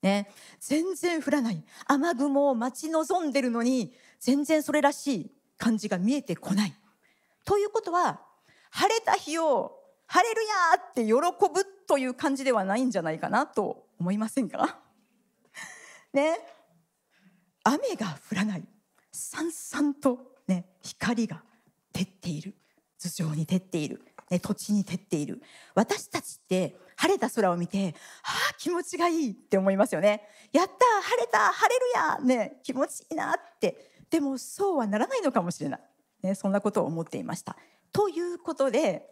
[0.02, 0.30] ね、
[0.61, 1.62] 全然降らない。
[1.87, 6.74] 雨雲を待ち望んでるのに全然それらしい感じが見えてこない。
[7.44, 8.20] ということは
[8.70, 9.74] 晴れた日を
[10.06, 11.12] ハレルヤーって喜
[11.52, 14.78] ぶという感じではないんじゃないかなと思いませんか？
[16.12, 16.38] ね
[17.64, 18.64] 雨が降らない。
[19.12, 21.42] さんさんとね光が
[21.92, 22.54] 照っている。
[22.98, 24.02] 頭上に照っている。
[24.30, 25.40] ね、土地に照っている。
[25.74, 30.22] 私たちって晴れた空を見てああ気持ちがいいって思いますよね。
[30.52, 33.92] やった晴れた晴れるやね気持ちいいなって。
[34.11, 35.80] でもそうはならないのかもしれない、
[36.22, 37.56] ね、そんなことを思っていました。
[37.92, 39.06] ということで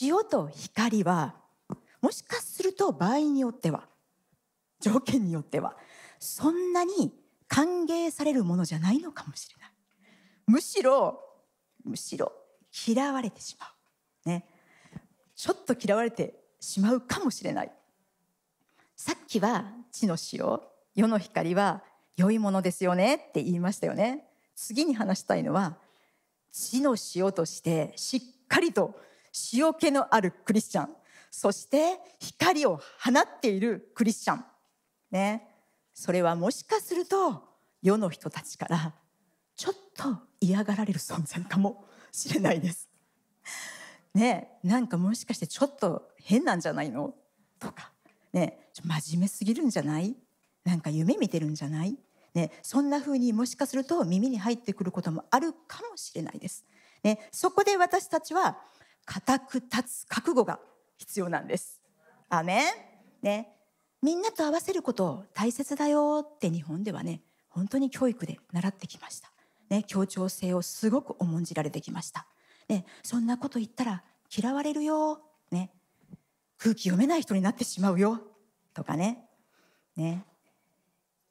[0.00, 1.34] 塩と光は
[2.00, 3.88] もしかすると場合によっては
[4.80, 5.76] 条件によっては
[6.18, 7.12] そんなに
[7.48, 9.55] 歓迎されるものじゃないのかもしれない。
[10.46, 11.20] むしろ
[11.84, 12.32] むしろ
[12.86, 13.66] 嫌われてしま
[14.24, 14.28] う。
[14.28, 14.44] ね。
[15.34, 17.72] ちょっと嫌われてしまうかもしれない。
[18.96, 20.60] さっきは地の塩
[20.94, 21.82] 世の光は
[22.16, 24.26] 良いものですよねって言いましたよね。
[24.54, 25.76] 次に話したいのは
[26.50, 28.98] 地の塩としてしっかりと
[29.52, 30.88] 塩気のあるクリスチャン
[31.30, 34.44] そして光を放っているクリスチャン。
[35.10, 35.46] ね。
[35.92, 37.42] それはもしかすると
[37.82, 38.94] 世の人たちから
[39.56, 42.88] ちょっと嫌がられる存在かもしれないです
[44.14, 47.14] ねなんかもしかしてちょっと変なんじゃないの？
[47.58, 47.92] とか
[48.32, 50.16] ね真面目すぎるんじゃない？
[50.64, 51.96] なんか夢見てるんじゃない？
[52.34, 56.66] ね、そんな風にもしかすると耳に入ってくることもあるかもしれないです。
[57.02, 58.58] ね、そこで私たちは
[59.06, 60.60] 固く立つ覚悟が
[60.98, 61.80] 必要なんです。
[62.28, 62.74] アメン？
[63.22, 63.56] ね、
[64.02, 69.30] みんなと合わせること大切だよって日本ではね本当に教育で習ってきました。
[69.68, 72.26] ね、協調性をすごく重んじられてきました。
[72.68, 74.02] ね、そんなこと言ったら
[74.36, 75.70] 嫌われるよ、ね、
[76.58, 78.20] 空気読めない人になってしまうよ
[78.74, 79.24] とかね
[79.94, 80.24] ね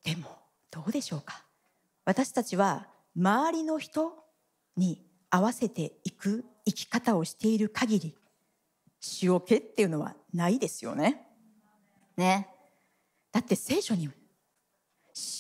[0.04, 0.38] でも
[0.72, 1.44] どうでしょうか
[2.06, 4.14] 私たちは周りの人
[4.78, 8.16] に合わせていく生き方をしている限り
[9.22, 11.28] 塩気っていうのはないですよね。
[12.18, 12.50] ね。
[13.32, 14.10] だって聖書に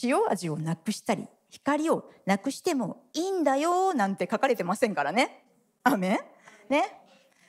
[0.03, 5.45] 塩味をなくしたり光をなくしてもいいんだよなんて書かれてませんからね。
[5.83, 6.19] アメ
[6.69, 7.01] ね。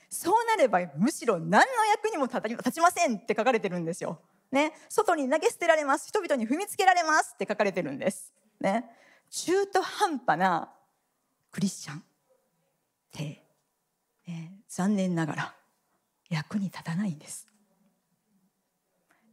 [0.09, 4.21] そうなればむしろ何の役にも立ちませんって書かれてるんですよ。
[4.53, 6.07] ね、外に投げ捨てられます。
[6.07, 7.33] 人々に踏みつけられます。
[7.35, 8.85] って書かれてるんです、ね、
[9.29, 10.73] 中途半端な
[11.51, 11.99] クリスチャン。
[11.99, 12.03] っ
[13.11, 13.45] て、
[14.29, 15.55] ね、残念ながら
[16.29, 17.49] 役に立たないんです、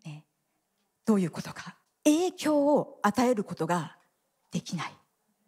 [0.03, 0.25] ね、
[1.05, 1.77] どういうことか。
[2.03, 3.97] 影響を与えることが
[4.53, 4.93] できない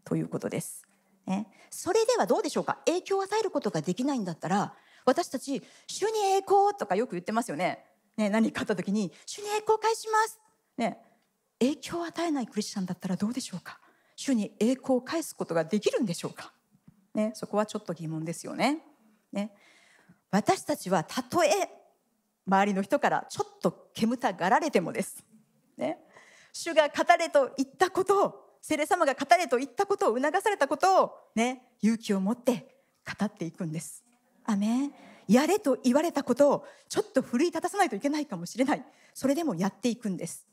[0.03, 0.83] ということです、
[1.27, 2.79] ね、それではどうでしょうか？
[2.85, 4.73] 影響を与えることができないんだったら
[5.05, 7.85] 私たち「主に栄光」とかよく言ってますよね。
[8.17, 10.39] ね、何かあった時に「主に栄光を返します」
[10.77, 10.99] ね、
[11.59, 13.79] 影響を与えないクリスチャンだったらどうでしょうか？
[14.15, 16.53] 主に栄光を返すことができるんでしょうか、
[17.13, 18.81] ね、そこはちょっと疑問ですよね。
[19.31, 19.55] ね。
[20.31, 21.69] 私たちはたとえ
[22.47, 25.23] 周りの人からちょっと煙たがられてもです。
[25.77, 25.99] ね、
[26.53, 34.03] 主が語れと言ったことを聖霊様が語れと言ったことを促されたことを、ね、勇気を持って語っていくんです。
[34.43, 34.91] アメン。
[35.27, 38.83] やれと言われたことをちょっと奮い立たさないといけないかもしれない。
[39.13, 40.47] それでもやっていくんです。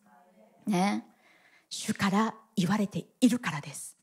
[0.67, 1.07] ね。
[1.71, 3.97] 主から言われているからです、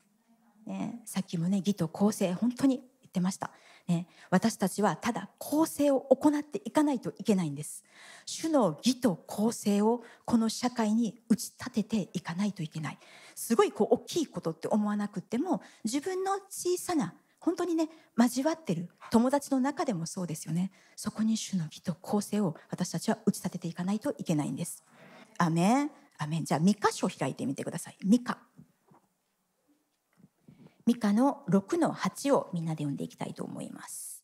[0.66, 3.52] ね、さっきもね義と公正本当に言ってました。
[3.86, 7.84] ね、私たちはただ公正を行っていかないといけないんです。
[8.26, 12.98] 主の義と公正をこの社会に打ち立てていかないといけない。
[13.40, 20.70] すごいこう大きいことって思わなくても自分の小さな本当にね交わってる友達の中でもそうですよね。
[20.94, 24.84] そこに主の義と公正を私たちは打ち立てていかないといけないんです。
[25.38, 25.90] アメン。
[26.18, 26.44] アメン。
[26.44, 27.96] じゃあ3箇所開いてみてください。
[28.04, 28.36] ミカ
[30.84, 34.22] ミカの6の8をみんなで読んでいきたいと思います。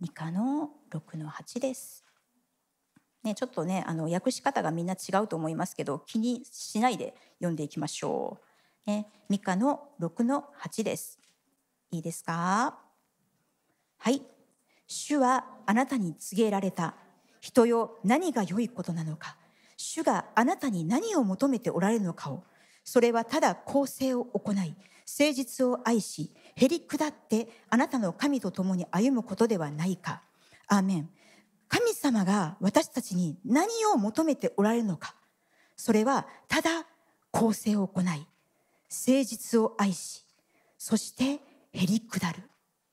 [0.00, 2.04] ミカの6の8です。
[3.22, 8.38] ね、ちょっとねあの訳し方がみんな違うと思いますけど気にしないで読んでいきましょ
[8.86, 8.90] う。
[8.90, 11.18] ね、ミカの6の8です。
[11.90, 12.78] いいですか？
[13.98, 14.22] はい。
[14.88, 16.94] 主はあなたに告げられた。
[17.40, 19.36] 人よ、何が良いことなのか。
[19.76, 22.44] 主があなたに何を求めておられるのかを。
[22.84, 30.22] それはただ公正を行い、誠実を愛し、へり下ってあなたの神と共に歩むことではないか。
[30.66, 31.10] アーメン。
[31.72, 35.14] 神様が私たちに何を求めておられるのか。
[35.76, 36.86] それはただ
[37.30, 38.04] 公正を行い、
[38.92, 40.24] 誠実を愛し
[40.76, 41.40] そして
[41.72, 42.42] へり下る、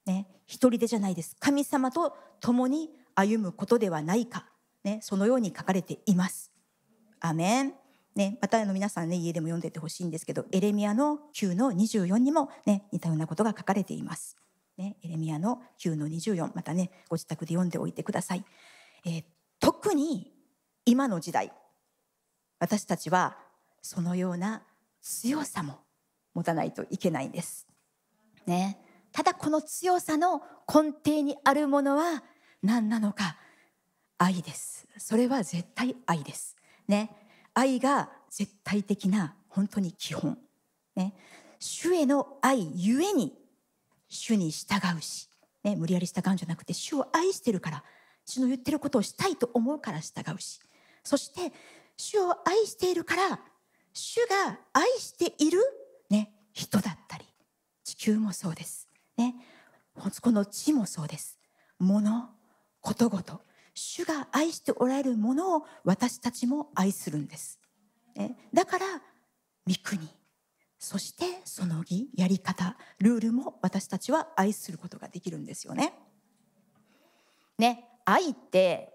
[0.06, 4.46] ね、一人でじゃないです神様と共に歩むことではないか、
[4.86, 6.52] ね、そのように書かれています
[7.20, 7.74] アメン
[8.16, 14.36] ね、またの皆さんね家でも読んでてほしいんですけどエレミアの9の24にも、ね、似たようなことが書かれています。
[14.78, 18.44] ね、エレミアの9の24またねご自宅で読んでおいてください。
[19.06, 19.24] えー、
[19.60, 20.32] 特に
[20.86, 21.52] 今の時代
[22.60, 23.38] 私たちは
[23.82, 24.64] そのような
[25.02, 25.80] 強さも
[26.34, 27.68] 持たないといけないんです。
[28.46, 28.80] ね、
[29.12, 32.24] ただこの強さの根底にあるものは
[32.62, 33.38] 何なのか。
[34.18, 34.86] 愛です。
[34.98, 36.58] それは絶対愛です。
[36.88, 37.10] ね。
[37.54, 40.38] 愛が絶対的な本当に基本。
[40.96, 41.14] ね。
[41.60, 43.34] 主への愛ゆえに
[44.10, 45.30] 主に従うし、
[45.64, 47.84] ね、無理やり従うんじゃなくて主を愛してるから
[48.30, 50.60] 主の言ってることをしたいと思うから従うし
[51.04, 51.52] そして
[51.98, 53.40] 主を愛しているから
[53.94, 55.60] 主が愛している、
[56.10, 57.26] ね、人だったり
[57.84, 58.88] 地球もそうです。
[59.18, 59.36] ね
[59.96, 61.40] この地もそうです。
[61.80, 62.30] 物
[62.80, 63.42] ことごと
[63.74, 67.60] 主が愛しておられるものを私たちも愛するんです、
[68.16, 68.86] ね、だから
[69.68, 70.08] 御国
[70.78, 75.94] そしてその義やり方ルールも私たちは愛することができるんですよね。
[77.58, 78.94] ね愛って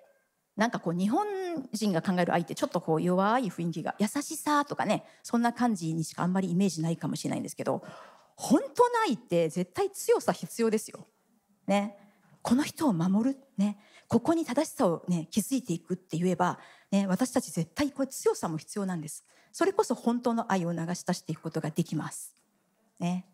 [0.56, 1.26] なんかこう日本
[1.72, 7.82] 人が考える愛ってちょっとこう弱い雰囲気が優しさとかねそんな感じにしかあんまりイメージないかもしれないんですけど
[8.36, 11.06] 本当の愛って絶対強さ必要ですよ。
[11.66, 11.96] ね
[12.42, 16.58] この人を守る、ね、ここに正しさを、ね、気づいていくって言えば、
[16.92, 19.24] ね、私たち絶対これ強さも必要なんです。
[19.50, 22.34] それこそ本当の愛を流し出していくことができます。
[22.98, 23.24] ね、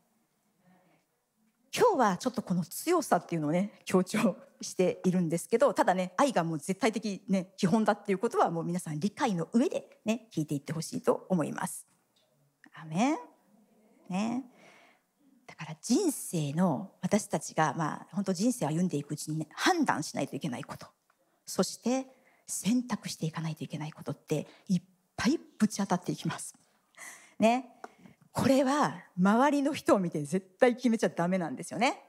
[1.76, 11.86] 今日はちょっとこの強さっていうのをね強調しているんですけどただね愛がもう絶対的、ね、基本だっていうことはもう皆さん理解の上でね聞いていってほしいと思います。
[12.74, 13.16] アメ
[14.08, 14.44] ね
[15.46, 20.86] だから人生の私たちがまあ本当人生を歩んでいくうちにね判断しないといけないこと
[21.46, 22.06] そして
[22.46, 24.82] 選択していかないといけないことっていっ
[25.16, 26.54] ぱいぶち当たっていきます。
[27.38, 27.70] ね
[28.32, 32.02] これは周りの人を見て絶対決めちゃダメなんですよね。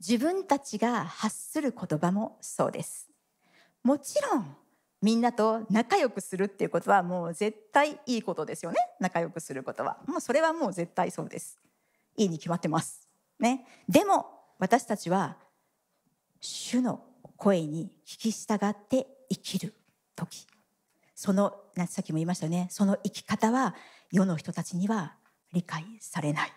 [0.00, 3.08] 自分たちが発する言葉もそうです。
[3.82, 4.56] もちろん
[5.00, 11.58] みんなと仲良くするっていうことはもう絶対いいことですよね仲良くすることはもうそれはもう絶対そうです
[12.16, 13.08] いいに決まってます。
[13.38, 14.26] ね、でも
[14.58, 15.36] 私たちは
[16.40, 17.04] 主の
[17.36, 19.74] 声に聞き従って生きる
[20.14, 20.46] 時
[21.14, 21.54] その
[21.88, 23.74] さっきも言いましたねその生き方は
[24.14, 25.16] 世の人たちには
[25.52, 26.52] 理解されない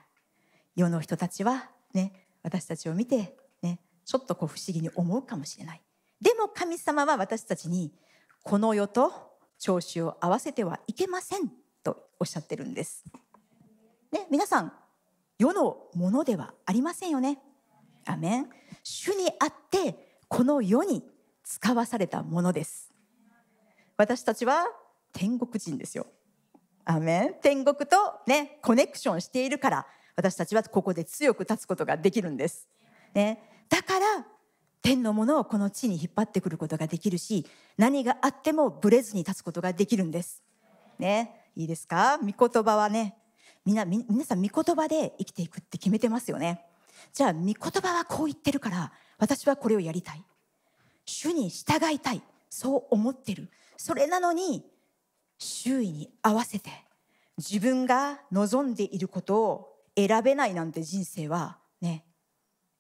[0.76, 5.82] 世の人たちはね私たちを見て、ね、ちょっとこう不思議に思うかもしれない
[6.22, 7.92] でも神様は私たちに
[8.44, 9.12] この世と
[9.58, 11.52] 調子を合わせてはいけません
[11.84, 13.04] とおっしゃってるんです。
[14.12, 14.72] ね、皆さん
[15.40, 17.40] 世のものではありませんよね。
[18.06, 18.50] アメン
[18.84, 21.04] 主にあってこの世に
[21.44, 22.94] 使わされたものです。
[23.98, 24.68] 私たちは
[25.12, 26.06] 天国人ですよ。
[26.90, 27.96] アメン天国と
[28.26, 32.68] ねコネクションしているから私たちはここで強く立つことができるんです。
[33.14, 34.26] ね、だから
[34.82, 37.46] 天のものをこの地に引っ張ってくることができるし
[37.78, 40.42] 何があってもブレずに立つことができるんです。
[40.98, 42.20] ね、いいですか？
[42.20, 43.18] 御言葉はね。
[43.66, 46.64] みな皆さん御言葉で生きていくって決めてますよね。
[47.12, 50.24] じゃあ御言葉はこう言ってるから私はこれをやりたい。
[51.06, 52.22] 主に従いたい。
[52.50, 53.50] そう思ってる。
[53.76, 54.64] それなのに
[55.38, 56.70] 周囲に合わせて
[57.38, 62.06] 自分が望んでいることを選べないなんて人生はね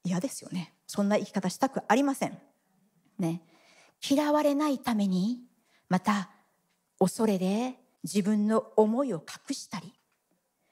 [0.03, 0.73] 嫌ですよね。
[0.87, 2.37] そんな生き方したくありません。
[3.19, 3.41] ね。
[4.07, 5.41] 嫌われないために
[5.89, 6.29] また
[6.99, 9.97] 恐れで自分の思いを隠したり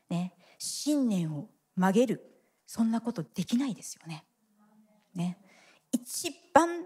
[0.10, 2.32] ね、信念を曲げる。
[2.68, 4.26] そんなことできないですよね。
[5.14, 5.38] ね。
[5.92, 6.86] 一番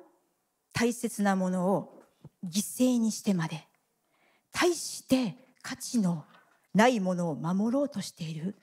[0.74, 2.04] 大切なものを
[2.46, 3.68] 犠牲にしてまで
[4.52, 6.26] 対して価値の
[6.74, 8.56] ないものを守ろうとしている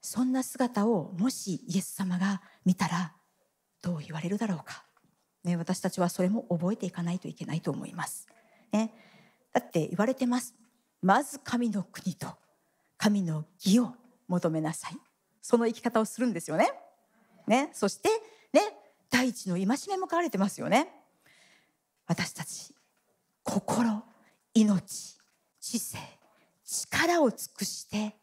[0.00, 3.14] そんな姿をもしイエス様が見たら
[3.82, 4.84] どう言われるだろうか、
[5.44, 8.26] ね、私たちはそれも覚えていかないといけないと思います。
[8.72, 8.92] ね、
[9.52, 10.54] だって言われてます
[11.00, 12.26] まず神の国と
[12.96, 13.94] 神の義を
[14.26, 14.96] 求めなさい
[15.42, 16.72] その生き方をするんですよね。
[17.46, 18.08] ねそして
[18.52, 18.62] ね
[19.10, 20.88] 第一の戒めも書かれてますよね。
[22.06, 22.74] 私たち
[23.42, 24.02] 心
[24.54, 25.18] 命
[25.60, 25.98] 知性
[26.64, 28.16] 力を尽くして、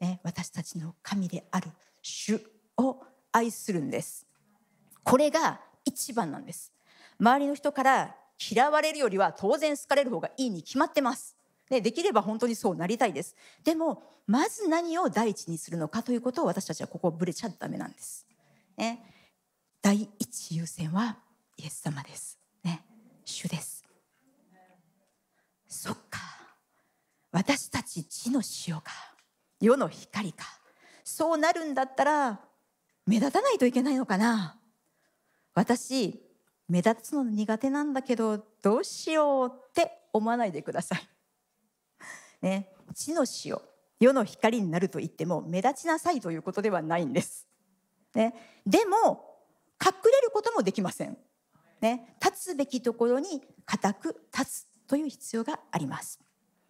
[0.00, 1.68] ね、私たちの神である
[2.02, 2.40] 主
[2.76, 3.02] を
[3.32, 4.26] 愛するんです。
[5.02, 6.72] これが一番なんです。
[7.18, 11.36] 周りの人から嫌われるよりは当然好かれる方がいいに決まってます。
[11.68, 13.36] でできれば本当にそうなりたいです。
[13.64, 18.26] でもまず何を第一にするのかということを私たちはここぶれちゃダメなんです、
[18.76, 19.02] ね、
[19.82, 21.16] 第一優先は
[21.56, 22.38] イエス様です。
[22.64, 22.84] ね
[23.24, 23.79] 主です。
[25.82, 26.20] そっか。
[27.32, 28.92] 私たち地の塩か。
[29.62, 30.44] 世の光か。
[31.04, 32.38] そうなるんだったら
[33.06, 34.58] 目立たないといけないのかな。
[35.54, 36.20] 私
[36.68, 41.08] 目立つの苦手なんだけどどうしようって思わないでください。
[42.42, 43.58] ね、地の塩
[44.00, 47.48] 世の光になると言っても目立ちなさいということではないんです。
[48.14, 48.34] ね、
[48.66, 49.40] でも
[49.82, 51.16] 隠れることもできません、
[51.80, 54.69] ね、立つべきところに固く立つ。
[54.90, 56.18] という必要があります、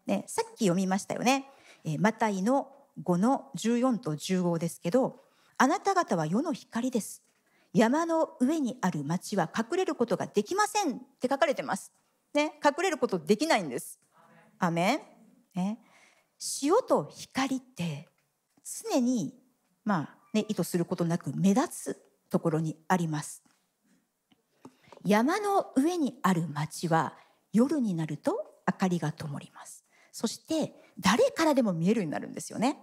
[0.06, 1.46] ね、さっき読みましたよね、
[1.84, 2.68] えーマタイの
[3.02, 5.20] 5の14と15ですけど
[5.56, 7.22] あなた方は世の光です。
[7.72, 11.92] 山の上にある町は隠れることができませんって書かれてます。
[12.34, 13.98] ね隠れることできないんです。
[14.58, 15.00] アメン、
[15.54, 15.78] ね、
[16.62, 18.08] 塩と光って
[18.90, 19.34] 常に
[19.84, 23.42] まあね意図することなく目立つところにあります。
[25.04, 27.14] 山の上にある町は
[27.52, 29.84] 夜になると明かりが灯ります。
[30.12, 32.78] そして誰からでも見えるようになるんですよね。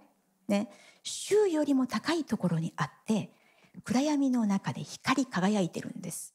[0.48, 0.68] ね。
[1.04, 3.30] 周よりも高いところにあって
[3.84, 6.34] 暗闇の中で光り輝いてるんです、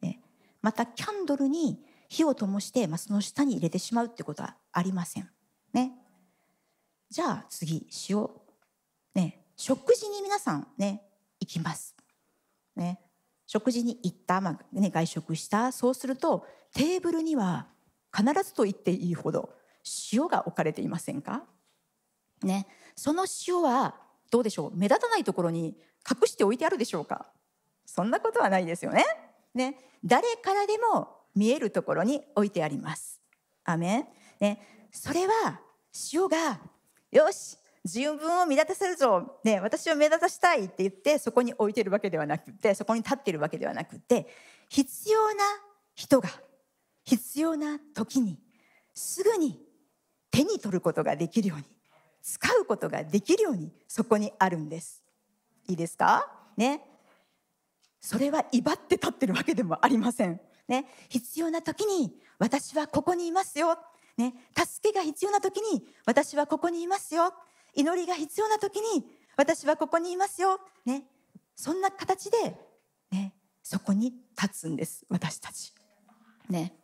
[0.00, 0.20] ね、
[0.62, 5.28] またキャンドルに火を灯して、まあ、その下に入れてしまうってことはありません。
[5.72, 5.92] ね。
[7.10, 8.28] じゃあ次塩。
[9.14, 9.44] ね。
[9.56, 11.02] 食事に皆さんね
[11.40, 11.96] 行きます。
[12.76, 13.00] ね。
[13.46, 15.72] 食事に行った、まあね、外食した。
[15.72, 16.46] そうすると
[16.76, 17.68] テーブルには
[18.14, 19.48] 必ずと言っていいほど
[20.12, 21.42] 塩が置かれていませんか？
[22.42, 22.66] ね。
[22.94, 23.94] その塩は
[24.30, 24.76] どうでしょう？
[24.76, 27.28] 目立たないところに隠しておいてあるでしょうか？
[27.86, 29.06] そんなことはないですよね。
[29.54, 29.78] ね。
[30.04, 33.22] 誰からでも見えるところに置いてあります。
[33.64, 34.06] アメン。
[34.38, 34.60] ね。
[34.92, 35.60] それは
[36.12, 36.60] 塩が
[37.10, 44.26] よし自分を目立たせるぞ、ね、私を目立たしたいって言ってそこに置いてるわけではなくてそこに立ってるわけではなくて
[44.68, 45.44] 必要な
[45.94, 46.28] 人が
[47.06, 48.38] 必要な時に
[48.92, 49.58] すぐに
[50.30, 51.64] 手に取ることができるように
[52.22, 55.02] 使うことができるようにそこにあるんです。
[55.68, 56.28] いいですか？
[56.56, 56.82] ね。
[58.00, 60.40] それは威張って立ってるわけでもありません。
[60.68, 60.86] ね。
[61.08, 63.78] 必要な時に私はここにいますよ。
[64.16, 64.34] ね。
[64.56, 67.32] 助けが必要な時に私はここにいますよ。
[67.74, 70.60] 祈りが必要な時に私はここにいますよ。
[70.84, 71.04] ね。
[71.54, 72.56] そんな形で
[73.12, 73.32] ね。
[73.62, 75.04] そこに立つんです。
[75.08, 75.72] 私たち。
[76.48, 76.74] ね。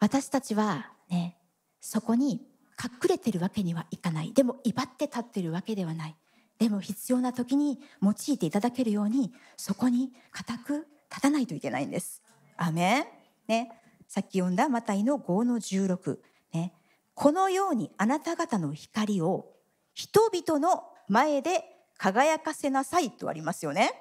[0.00, 1.36] 私たちはね
[1.80, 2.46] そこに
[2.82, 4.32] 隠れてるわけにはいかない。
[4.32, 6.16] でも威張って立ってるわけではない。
[6.58, 12.22] でも必要な時に用いていただけるようにそこに固く立たないといけないんです。
[12.56, 13.04] アメン。
[13.48, 13.72] ね、
[14.06, 16.18] さっき読んだマタイの5の16、
[16.52, 16.74] ね、
[17.14, 19.54] このようにあなた方の光を
[19.94, 21.64] 人々の前で
[21.96, 23.92] 輝かせなさいとありますよね。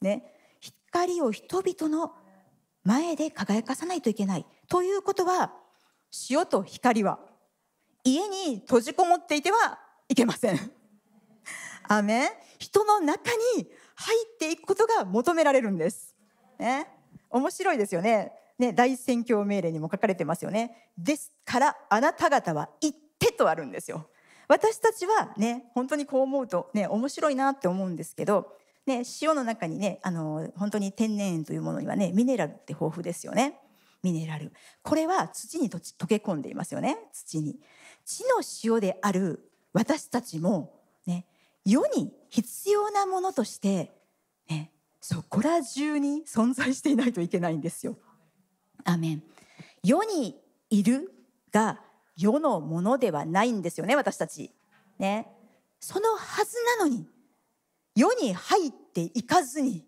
[0.00, 0.24] ね。
[0.60, 2.14] 光を人々の
[2.84, 4.46] 前で輝かさないといけない。
[4.68, 5.52] ということは
[6.30, 7.18] 塩と光は
[8.04, 9.78] 家に閉じこもっていては
[10.08, 10.58] いけません。
[11.88, 12.28] アメン
[12.58, 16.14] 人の中に入っていくことが求められるんです。
[16.58, 16.88] ね、
[17.30, 18.32] 面白いですよね。
[18.58, 20.90] ね、大宣教命令にも書かれてますよね。
[20.96, 24.08] ですからあなた方は行ってとあるんですよ。
[24.48, 28.56] 私たちはね本当にこう思うとね面白いなって思うんですけど、
[28.86, 33.58] ね、塩の中にねあの本当に天然塩というものにはねミネラルって豊富ですよね。
[34.02, 34.52] ミネラル
[34.82, 37.60] これは土に溶け込んでいますよね土に。
[38.04, 41.26] 地の塩である私たちもね
[41.64, 43.92] 世に必要なものとして、
[44.50, 47.96] ね、そこら中に存在していないといけないんですよ。
[48.84, 49.22] アーメン
[49.84, 51.12] 世にいる
[51.52, 51.80] が
[52.16, 54.50] 世のものではないんですよね私たち。
[54.98, 55.28] ね、
[55.78, 57.06] そのはずなのに
[57.94, 59.84] 世に入っていかずに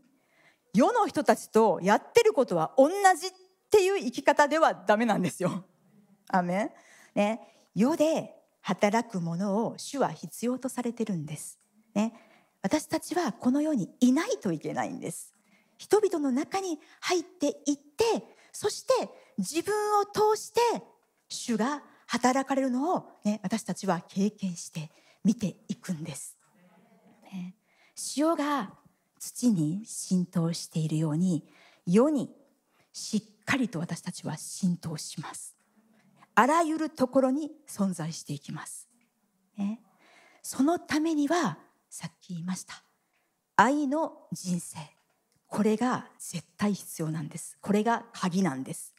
[0.75, 3.31] 世の人たちとやってることは同じっ
[3.71, 5.65] ていう生き方ではダメなんですよ。
[6.29, 6.71] アメン
[7.15, 11.61] ね、世で働くものを主は必要とされてるんです。
[11.95, 12.13] ね、
[12.63, 15.33] 私たちはこの世にいないといけないんです。
[15.79, 20.61] 人々の中に入っていってそして自分を通して
[21.29, 24.91] 主が働かれるのを、ね、私たちは経験して
[25.25, 26.34] 見ていくんです。
[28.17, 28.73] 塩が
[29.19, 31.45] 土に浸透しているように
[31.87, 32.31] 世に
[32.93, 35.57] しっかりと私たちは浸透します。
[36.35, 38.89] あらゆるところに存在していきます。
[39.57, 39.81] ね、
[40.43, 42.83] そのためにはさっき言いました。
[43.57, 44.79] 愛の人生。
[45.47, 47.57] これが絶対必要なんです。
[47.61, 48.95] これが鍵なんです。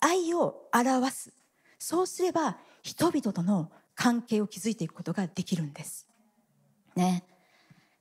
[0.00, 1.32] 愛を表す。
[1.78, 6.06] そうすれば人々との関係を築いていくことができるんです。
[6.94, 7.24] ね。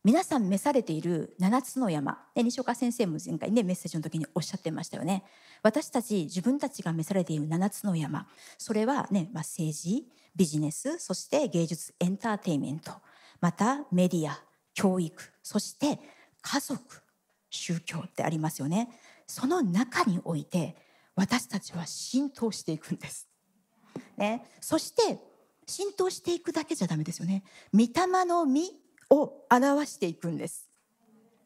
[0.06, 5.24] 皆さん召されている7つの山、ね、西岡先生も前回ねメッセージの時におっしゃってましたよね。
[5.64, 8.28] 私たち自分たちが召されている7つの山。
[8.60, 12.92] それはね、まあ、政治ビジネスそして芸術エンターテインメント。
[13.42, 14.40] またメディア
[14.76, 16.00] 教育そして
[16.44, 16.80] 家族
[17.50, 18.90] 宗教ってありますよね。
[19.26, 20.76] その中において
[21.16, 23.28] 私たちは浸透していくんです、
[24.18, 25.18] ね、そして
[25.66, 27.44] 浸透していくだけじゃダメですよね。
[27.74, 30.68] 御霊の実を表していくんです。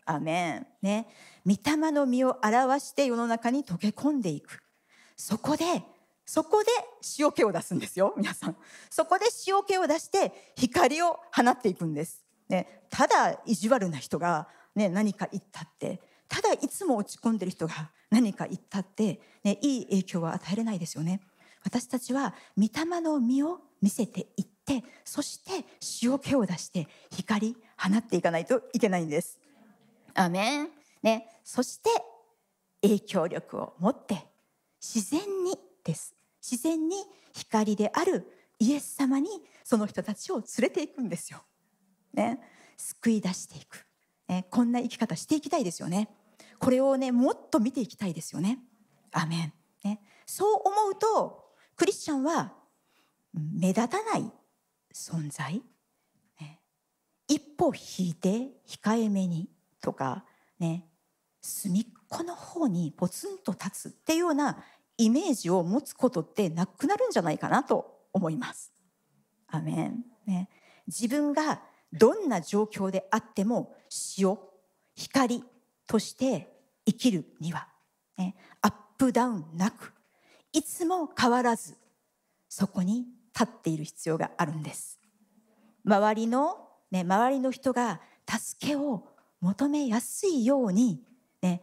[0.06, 0.68] アメン。
[0.82, 1.08] ね。
[1.46, 4.62] 御霊の実を表して世の中に溶け込んでいく。
[5.16, 5.84] そこで、
[6.26, 6.70] そこで
[7.18, 8.56] 塩気を出すんですよ、皆さん。
[8.90, 12.24] そこで塩気を出して光を放っていくんです。
[12.48, 21.22] ね、ただ意地悪な人が、ね、何か言ったって、ただいつも落ち込んでる人が何か言ったって、ね、いい影響は与えれないですよね。
[21.64, 24.59] 私たちは御霊の実を見せていって、
[25.04, 25.66] そして
[26.02, 29.40] 塩気を出して光放っていかないといけないんです。
[30.14, 30.70] アメン。
[31.02, 31.90] ね、そして
[32.82, 34.28] 影響力を持って
[34.82, 36.16] 自然にです。
[36.42, 36.96] 自然に
[37.34, 38.26] 光である
[38.60, 39.30] イエス様に
[39.64, 41.44] その人たちを連れていくんですよ。
[42.14, 42.40] ね、
[42.78, 43.86] 救い出していく、
[44.28, 46.10] ね、こんな生き方していきたいですよね。
[46.60, 48.60] これをねもっと見ていきたいですよね。
[49.12, 49.54] アメン。
[49.84, 52.54] ね、そう思うとクリスチャンは
[53.34, 54.32] 目立たない
[54.94, 55.62] 存在、
[56.40, 56.60] ね、
[57.28, 59.50] 一歩引いて控えめに
[59.82, 60.26] とか
[60.60, 60.86] ね。
[61.42, 64.58] 隅っこの方にポツンと立つっていうような
[64.98, 68.74] イメージを持つことってなくなるんじゃないかなと思います。
[69.48, 70.50] アメン、ね、
[70.88, 71.62] 自分が
[71.94, 73.76] どんな状況であっても
[74.18, 74.38] 塩
[74.96, 75.44] 光
[75.88, 76.52] として
[76.86, 77.68] 生きるには、
[78.18, 79.94] ね、アップダウンなく
[80.52, 81.78] いつも変わらず
[82.48, 83.06] そこに
[83.40, 85.00] 立っている必要があるんです。
[85.86, 86.58] 周りの、
[86.92, 89.08] ね、周りの人が助けを
[89.40, 91.02] 求めやすいように、
[91.42, 91.62] ね、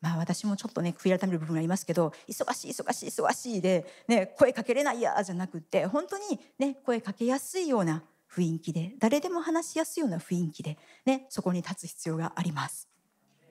[0.00, 8.02] まあ私もちょっとね悔い改める部分がありますけど忙しい忙しい忙しいで、ね、声かけれないやじゃなくて本当に、ね、声かけやすいような
[8.32, 12.88] 雰囲気で誰でも話しやすいような雰囲気で、ね、そこに立つ必要があります。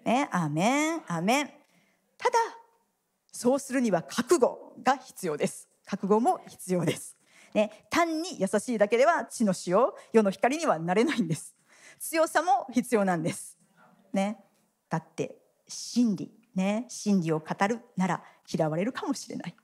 [0.04, 1.50] ね、アーメンアーメン
[2.18, 2.38] ただ
[3.32, 5.68] そうするには覚悟が必要です。
[5.86, 7.17] 覚悟も必要です。
[7.54, 11.56] ね、単に優しいだけでは地の塩世の光にはなれないんです。
[12.00, 13.58] 強さも必要なんです。
[14.14, 14.38] ね、
[14.90, 15.38] だって
[15.68, 19.56] 真理ね真理を語るなら嫌われるかもしれない。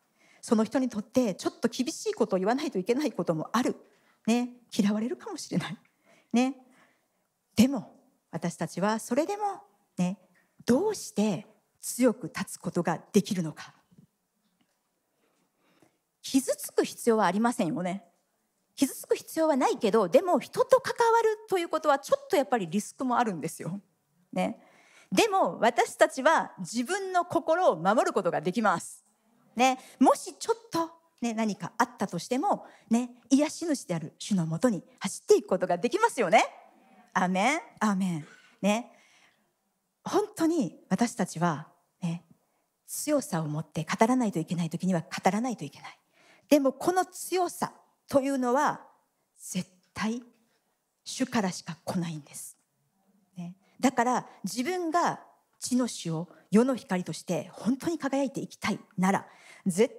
[0.42, 3.76] その人にとってちょっと厳しいことを言わないといけないこともある。
[4.28, 5.78] ね、嫌われるかもしれない。
[6.34, 6.56] ね、
[7.56, 7.96] でも
[8.32, 9.44] 私たちはそれでも
[9.98, 10.18] ね
[10.66, 11.46] どうして
[11.82, 13.74] 強く立つことができるのか
[16.24, 18.04] 傷つく必要はありませんよね
[18.76, 23.80] 傷つく必要はないけどでも人と関わるということはちょっとやっぱりリスクもあるんですよ。
[24.32, 24.60] ね、
[25.12, 29.06] でも私たちは自分の心を守ることができます。
[29.56, 30.90] ね、もしちょっと、
[31.22, 36.44] ね、何かあったとしても、ね、癒し主である主のもとに走っていくことができますよね。
[37.14, 38.28] アメンアメン。
[38.60, 38.92] ね、
[40.04, 41.68] 本当に私たちは、
[42.02, 42.26] ね、
[42.88, 46.00] 強さを持って語らないといけない時には語らないといけない。
[46.50, 47.74] でもこの強さ
[48.08, 48.82] というのは
[49.40, 50.22] 絶対
[51.04, 52.58] 主からしか来ないんです。
[53.38, 55.20] ね、だから自分が
[55.60, 59.26] 地の塩世の光として本当に輝いていきたいなら
[59.66, 59.94] 絶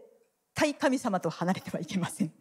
[0.55, 2.33] 対神様と離れてはいけません。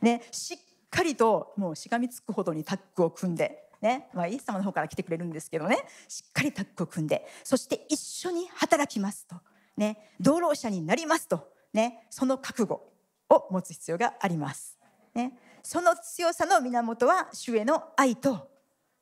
[0.00, 0.58] ね、しっ
[0.90, 5.78] かりともうしがみつくほどにタッグを組んでね、まあ、イエス様の方から来てくれるんですけどね。
[6.08, 9.36] しっかりタッグを組んでそして一緒に働きますと、
[9.76, 12.91] ね、同労者になりますと、ね、その覚悟。
[13.34, 14.78] を持つ必要があります。
[15.14, 18.50] ね、その強さの源は主への愛と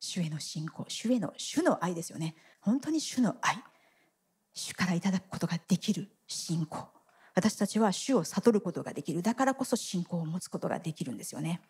[0.01, 0.85] 主への信仰。
[0.89, 2.35] 主への主の愛ですよね。
[2.61, 3.63] 本当に主の愛。
[4.55, 6.89] 主からいただくことができる信仰。
[7.35, 9.23] 私たちは主を悟ることができる。
[9.23, 11.61] だからこそ信仰を持つことができるんですよね。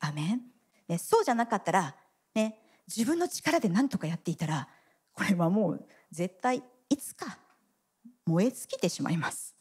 [0.00, 0.42] アメン、
[0.88, 1.94] ね、そうじゃなかったら、
[2.34, 4.68] ね、自分の力で何とかやっていたら
[5.12, 7.38] これはもう絶対いつか
[8.26, 9.54] 燃え尽きてしまいます、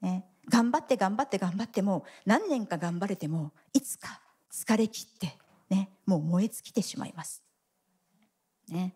[0.00, 4.20] ね、頑張って頑張って頑張っても何年か頑張れてもいつか
[4.52, 5.38] 疲れ切って、
[5.70, 7.42] ね、もう燃え尽きてしまいます、
[8.68, 8.94] ね、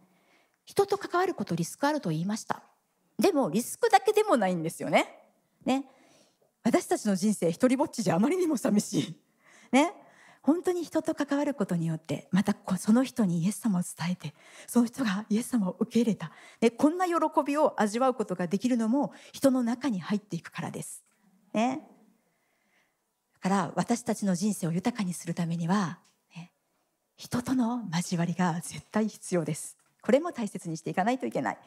[0.66, 2.62] 人と関わることリスクあると言いました。
[3.18, 5.06] でもリスクだけでもないんですよね。
[5.64, 5.84] ね。
[6.64, 9.16] 私たちの人生一人ぼっちじゃあまりにも寂しい。
[9.72, 9.94] ね。
[10.42, 14.32] 本当に人と関わることによってまたその人にイエス様を伝えて
[14.68, 16.32] その人がイエス様を受け入れた。
[16.60, 21.05] でこんな喜びを味わうことができるのも人の中に入っていくからです。
[21.56, 21.80] ね、
[23.32, 25.98] だから私たちの人生を豊かにするためには、
[26.36, 26.52] ね、
[27.16, 29.78] 人との交わりが絶対必要です。
[30.02, 31.58] これも大切にしていかないといけない。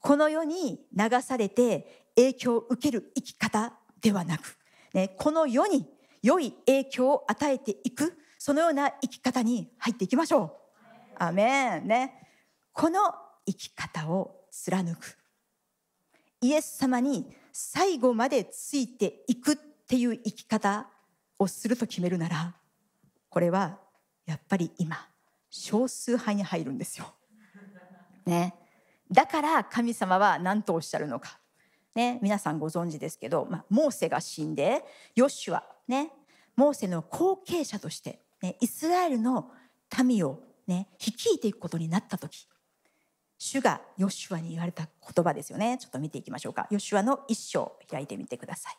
[0.00, 3.72] この世に流されて影響を受ける生き方
[4.02, 4.58] ではなく、
[4.92, 5.86] ね、この世に
[6.22, 10.52] 良い影響を与えていくそのような生き方に入っていきましょう。
[11.18, 12.28] アメンね。
[12.74, 13.00] この
[13.46, 15.16] 生き方を貫く。
[16.42, 20.86] イエス様に最後までついていくっていう生き方
[21.40, 22.54] をすると決めるなら、
[23.28, 23.80] これは
[24.26, 25.08] やっぱり今、
[25.50, 27.12] 少数派に入るんですよ。
[28.26, 28.54] ね、
[29.10, 31.40] だから神様は何とおっしゃるのか、
[31.96, 34.84] ね、皆さんご存知ですけど、まあ、モーセが死んで
[35.16, 36.12] ヨシュア、ね、
[36.54, 39.50] モーセの後継者として、ね、イスラエルの
[40.04, 40.38] 民を、
[40.68, 42.46] ね、率いていくことになった時。
[43.38, 45.78] 主がヨシュアに言われた言葉ですよね。
[45.78, 46.66] ちょっと見ていきましょうか。
[46.70, 48.76] ヨシュアの一章開いてみてください。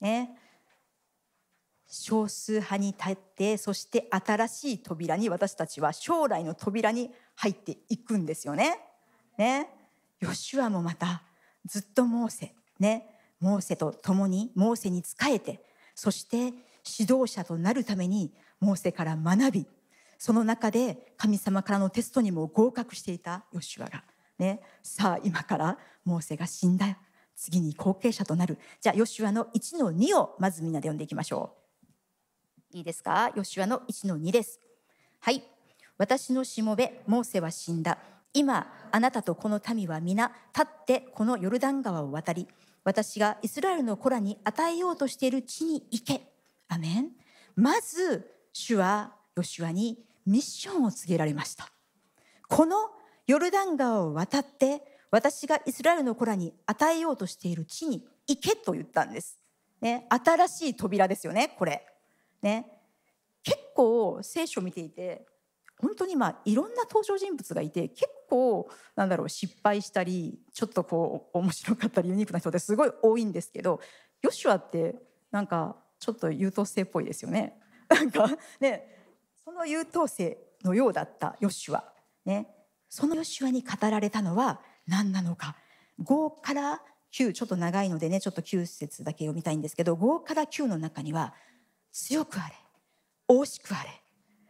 [0.00, 0.36] ね、
[1.86, 8.78] 少数派に立ってそして新しい扉に私たちは将来の扉に入っていくんですよね。
[9.36, 9.68] ね。
[10.18, 11.22] ヨシュアもまた
[11.66, 12.54] ずっとモーセ。
[12.80, 13.06] ね。
[13.40, 19.66] モーセと共にモーセに仕えてそして指導者となるためにモーセから学び
[20.24, 24.04] その中で神様からのテストにも合格していたヨシュアが、
[24.38, 26.96] ね、さあ今からモーセが死んだ
[27.34, 31.56] 次に後継者となるじゃあヨシュアの1の2をまずみんなで読んでいきましょ
[32.72, 32.76] う。
[32.76, 33.32] いいですか？
[33.34, 34.60] ヨシュアの1の2です。
[35.18, 35.42] はい。
[35.98, 37.98] 私のしもべ、モーセは死んだ。
[38.32, 42.46] 今、あなたとこの民は皆、立ってこのヨルダン川を渡り、
[42.84, 46.32] 私がイスラエルの子らに与えようとしている地に行け。
[46.68, 47.08] アメン。
[47.56, 51.70] まず、主はヨシュアにミッションを告げられました。
[52.48, 52.90] この
[53.26, 59.38] ヨルダン川を渡って、私がイスラエルの子らに与えようとしている地に行けと言ったんです。
[59.80, 61.84] ね、新しい扉ですよね、これ。
[62.40, 62.66] ね、
[63.42, 65.26] 結構聖書を見ていて
[65.78, 73.80] 本当にまあいろんな登場人物がいて結構なんだろう失敗したりちょっとこう面白かったりユニークな人ってすごい多いんですけど
[74.22, 74.94] ヨシュアって
[75.32, 77.58] なんかちょっと優等生っぽいですよね。
[77.88, 78.28] なんか
[78.60, 79.01] ね
[79.44, 81.84] その優等生のようだったヨシュア、
[82.24, 82.48] ね、
[82.88, 85.56] そのヨシュアに語られたのは何なのか。
[86.02, 86.82] 5から
[87.12, 91.34] 9ちょっと長いのでねちょっと9節だけ読みたいんですけど5から9の中には
[91.92, 92.54] 強くあれ
[93.28, 93.90] 惜しくあれ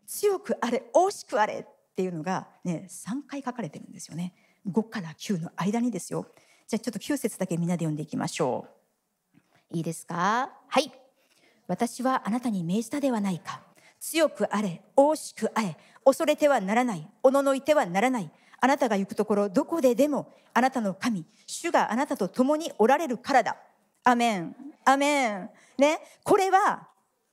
[0.06, 4.34] 強くあれ惜しくあれっていうのがね3回書かれてるんですよね。
[4.70, 6.26] 5から9の間にですよ。
[6.68, 8.66] じゃあちょっと9節だけみんなで読んでいきましょ
[9.72, 9.76] う。
[9.76, 10.52] いいですか？
[10.68, 10.92] はい。
[11.66, 13.60] 私はあなたに命じたではないか。
[14.02, 18.30] 強くあれ惜しくあれ恐れてはならないおののいてはならない。
[18.60, 23.56] あなたが行くところどこででもあなたの神主があなたと共におられるからだ。
[24.02, 24.56] アメン。
[24.84, 25.50] アメン。
[25.78, 26.00] ね。
[26.24, 26.88] これは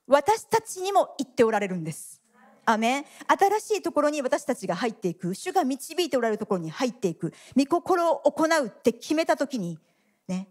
[0.06, 2.22] 私たちにも言っておられるんです。
[2.66, 3.06] アメン。
[3.28, 5.34] 新しいところに私たちが入っていく。
[5.34, 7.34] 主が導いておられるところに入っていく。
[7.58, 9.80] 御心を行うって決めた時に
[10.28, 10.48] ね。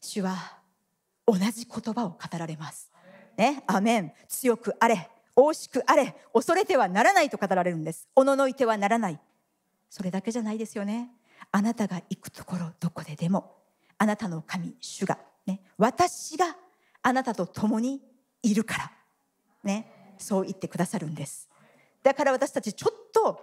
[0.00, 0.34] 主は
[1.26, 2.90] 同じ言葉を語られます。
[3.38, 4.12] ね、アメン。
[4.28, 8.08] 強くあれ惜しくあれ恐れてはならないと語られるんです。
[8.16, 9.20] おののいてはならない。
[9.88, 11.10] それだけじゃないですよね。
[11.52, 13.54] あなたが行くところどこででも
[13.96, 16.56] あなたの神主が、ね、私が
[17.02, 18.02] あなたと共に
[18.42, 18.92] いるから
[19.64, 21.48] ねそう言ってくださるんです。
[22.02, 23.40] だから私たちちょっと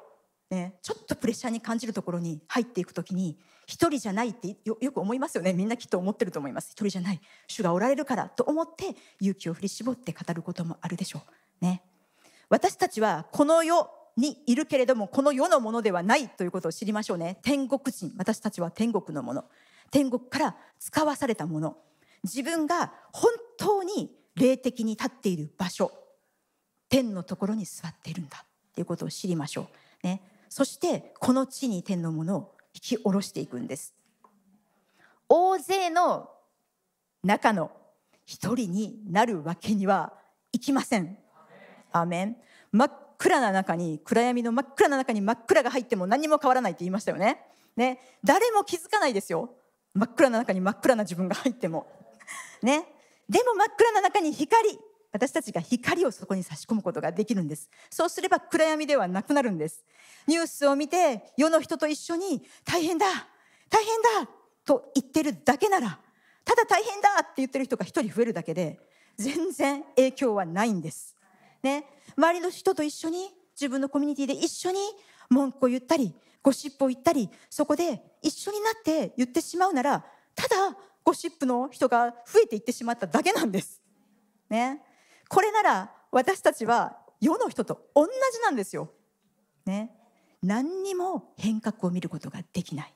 [0.49, 5.53] ね、ちょっとプレッシャーに感じるところに入っていく時に一人じゃないってよく思いますよね。
[5.53, 6.69] みんなきっと思ってると思います。
[6.71, 7.21] 一人じゃない。
[7.47, 11.23] 主がおられるからと思って勇気を振り絞って語ることもあるでしょ
[11.61, 11.65] う。
[11.65, 11.81] ね。
[12.49, 17.39] 私たちはこの世にいるけれどもこの世のものではないということを知りましょうね。
[17.41, 18.13] 天国人。
[18.17, 19.45] 私たちは天国のもの。
[19.89, 21.77] 天国から使わされたもの。
[22.23, 25.91] 自分が本当に霊的に立っている場所。
[26.87, 29.67] 天のところに座っているんだっていうことを知りましょ
[30.03, 33.93] う、ね、そしてこの地に天のものを引き下ろしていくんです。
[35.27, 36.29] 大勢の
[37.23, 37.71] 中の
[38.25, 40.13] 一人になるわけには
[40.51, 41.17] いきません。
[41.91, 42.37] アメン。
[42.71, 47.39] 真っ暗な中に暗闇の真っ暗な中に真っ暗が入っても何も変わらないって言いましたよね。
[47.75, 47.99] ね。
[48.23, 49.49] 誰も気づかないですよ。
[49.93, 51.87] 真っ暗な中に真っ暗な自分が入っても。
[52.61, 52.85] ね。
[53.29, 54.79] でも真っ暗な中に光。
[55.15, 57.69] 私たちが光をそこに差し込むことができるんです。
[57.89, 59.85] そうすれば暗闇ではなくなるんです。
[60.27, 63.05] ニュースを見て世の人と一緒に大変だ
[63.69, 64.29] 大変だ
[64.65, 65.99] と言ってるだけなら
[66.43, 68.77] ただ大変だって言ってる人が一人増えるだけで
[69.15, 71.15] 全然影響はないんです。
[71.63, 71.85] ね。
[72.17, 74.79] 周りの人と一緒に自分のコミュニティで一緒に
[75.29, 76.13] 文句を言ったり
[76.43, 80.05] ゴシップを言ったりそこで一緒になって言ってしまうなら
[80.35, 83.81] ただゴシップの人が増えていってしまっただけなんです。
[84.49, 84.81] ね、
[85.29, 88.11] これなら私たちは世の人と同じ
[88.41, 88.91] なんですよ。
[89.65, 89.91] ね、
[90.43, 92.93] 何にも変革を見ることができない。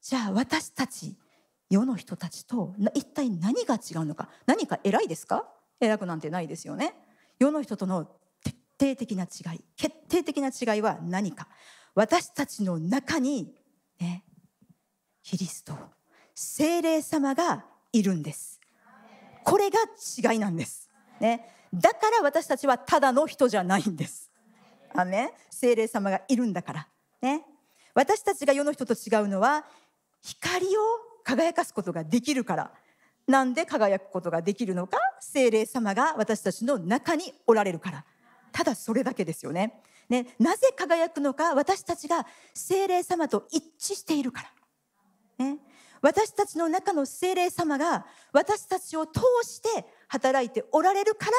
[0.00, 1.16] じゃあ私たち
[1.68, 5.46] 世の人たちと一体何が違うのか何か偉いですか？
[5.80, 6.94] 偉くなんてないですよね。
[7.38, 8.08] 世の人との
[8.42, 11.48] 徹底的な違い決定的な違いは何か
[11.94, 13.54] 私たちの中に
[14.00, 14.24] ね
[15.22, 15.74] キリスト
[16.34, 18.60] 精霊様がいるんです
[19.44, 19.78] これが
[20.32, 20.85] 違いなんです
[21.20, 21.48] ね。
[21.74, 24.30] だから私たちはただの人じゃないんです。
[24.94, 25.30] アメン。
[25.50, 26.88] 精霊様がいるんだから。
[27.20, 27.44] ね。
[27.94, 29.64] 私たちが世の人と違うのは
[30.22, 30.80] 光を
[31.24, 32.70] 輝かすことができるから。
[33.26, 34.98] なんで輝くことができるのか？
[35.20, 38.04] 精霊様が私たちの中におられるから。
[38.52, 39.82] ただそれだけですよね。
[40.08, 40.28] ね。
[40.38, 41.54] なぜ輝くのか？
[41.54, 44.42] 私たちが精霊様と一致しているか
[45.38, 45.44] ら。
[45.44, 45.58] ね。
[46.02, 51.32] 私たちの中の精霊様が私たちを通して働いておられるから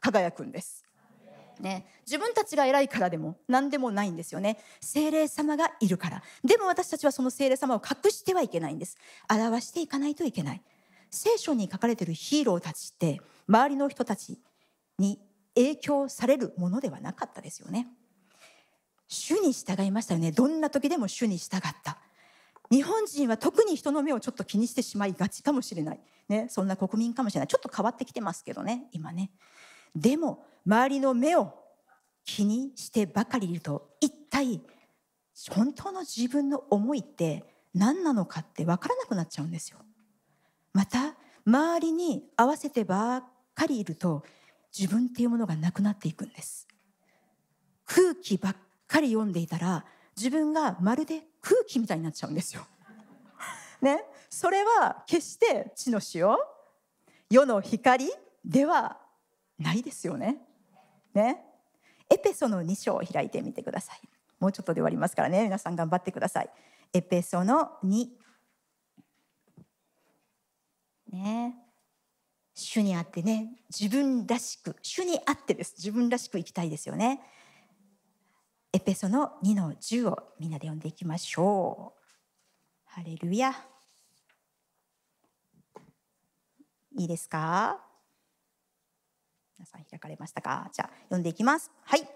[0.00, 0.84] 輝くんです。
[1.60, 4.58] ね、自分たちが偉いからでも何でもないんですよね。
[4.80, 6.22] 精霊様がいるから。
[6.44, 8.98] でも私たちはその精霊様を隠してはいけないんです。
[9.30, 10.62] 表していかないといけない。
[11.10, 14.38] 聖書に書かれているヒーローたちって周りの人たち
[14.98, 15.18] に
[15.54, 17.88] 影響されるものではなかったですよね。
[19.08, 20.32] 主に従いましたよね。
[20.32, 21.98] どんな時でも主に従った。
[22.70, 29.30] 日本人は特に人の目をちょっと気にしてしまいがちかもしれない、ね、そんな国民かもしれないちょっと変わってきてますけどね今ね
[29.94, 31.54] でも周りの目を
[32.24, 34.60] 気にしてばかりいると一体
[35.50, 37.44] 本当の自分の思いって
[37.74, 39.78] 何なのかって分からなくなっちゃうんですよ。
[40.72, 41.14] また
[41.46, 44.24] 周りに合わせてばっかりいると
[44.76, 46.66] 自分っていうものがなくなっていくんです。
[47.84, 48.56] 空気ばっ
[48.88, 49.84] かり読んでいたら
[50.16, 52.66] 自分がまるで空気みたいになっちゃうんですよ。
[53.82, 56.36] ね、それは決して地の塩
[57.28, 58.10] 世の光
[58.44, 58.98] では
[59.58, 60.38] ないですよね。
[61.12, 61.44] ね。
[62.08, 64.00] エペソの2章を開いてみてください。
[64.38, 65.44] もうちょっとで終わりますからね。
[65.44, 66.50] 皆さん頑張ってください。
[66.92, 68.08] エペソの2。
[71.12, 71.66] ね。
[72.54, 75.74] 主にあってね、自分らしく、主にあってです。
[75.76, 77.20] 自分らしく生きたいですよね。
[78.76, 82.02] エペソの2の10をみんなで読んでいきましょう。
[82.84, 83.54] ハレルヤ。
[86.98, 87.80] いいですか？
[89.58, 90.68] 皆さん開かれましたか？
[90.74, 91.70] じゃあ読んでいきます。
[91.84, 92.06] はい。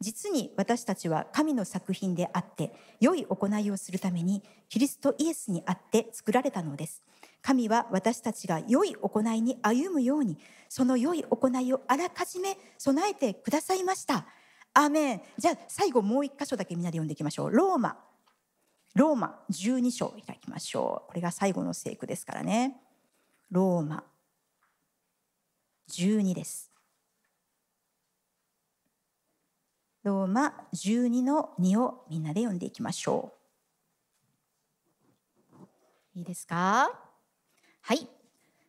[0.00, 7.02] 実に私たちは神の作品であって良い行いをするためにキリストイエスにあって作られたのです。
[7.42, 10.38] 神は私たちが良い行いに歩むように
[10.70, 14.24] その良い行いをあらかじめ備えてくださいました。
[14.78, 17.50] アメンじゃあ最後もう一箇所だけみんなで読んでいきましょう。
[17.50, 17.96] ローマ。
[18.94, 21.08] ローマ12章開きましょう。
[21.08, 22.76] これが最後の聖句ですからね。
[23.50, 24.04] ローマ。
[25.90, 26.70] 12です。
[30.02, 33.32] ローマ12の2をみんなで読んでいきましょ
[36.14, 36.18] う。
[36.18, 36.90] いいですか？
[37.80, 38.06] はい。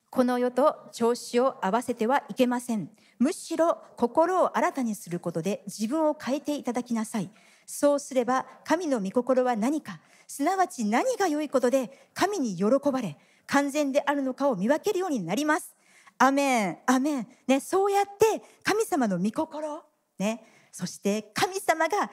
[0.10, 2.90] この世と調子を合わせてはいけません。
[3.20, 7.30] むしろ心を新たにすることで自分を変えていただきなさい。
[7.66, 15.76] そうすれば神の御心は何か、すなわち何が良いことで神に喜ばれ、完全であるのかを見分けるようになります。
[16.18, 17.28] アメン、アメン。
[17.48, 19.84] ね、そうやって神様の御心、
[20.20, 22.10] ね、そして神様が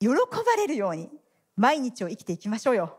[0.00, 0.16] 喜ば
[0.56, 1.10] れるように
[1.56, 2.98] 毎日を生きていきましょうよ。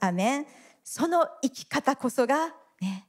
[0.00, 0.46] アメン
[0.84, 2.48] その生き方こそが、
[2.80, 3.06] ね、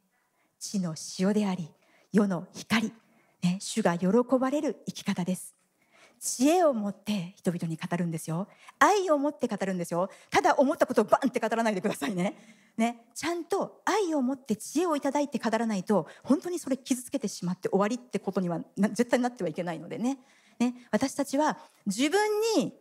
[0.64, 1.70] 地の塩であり
[2.12, 2.94] 世の光、
[3.42, 4.08] ね、主が喜
[4.40, 5.56] ばれる生き方です。
[6.20, 8.48] 知恵を持って人々に語るんですよ
[8.80, 12.38] 愛を持って語るんですよただ思ったことをバンって語らないでくださいね
[12.78, 20.18] ねちゃんと愛を持って知恵をいただいて語らないと本当にそれ傷つけてしまって終わりってことには絶対なってはいけないのでね
[20.60, 22.20] ね、私たちは自分
[22.58, 22.74] に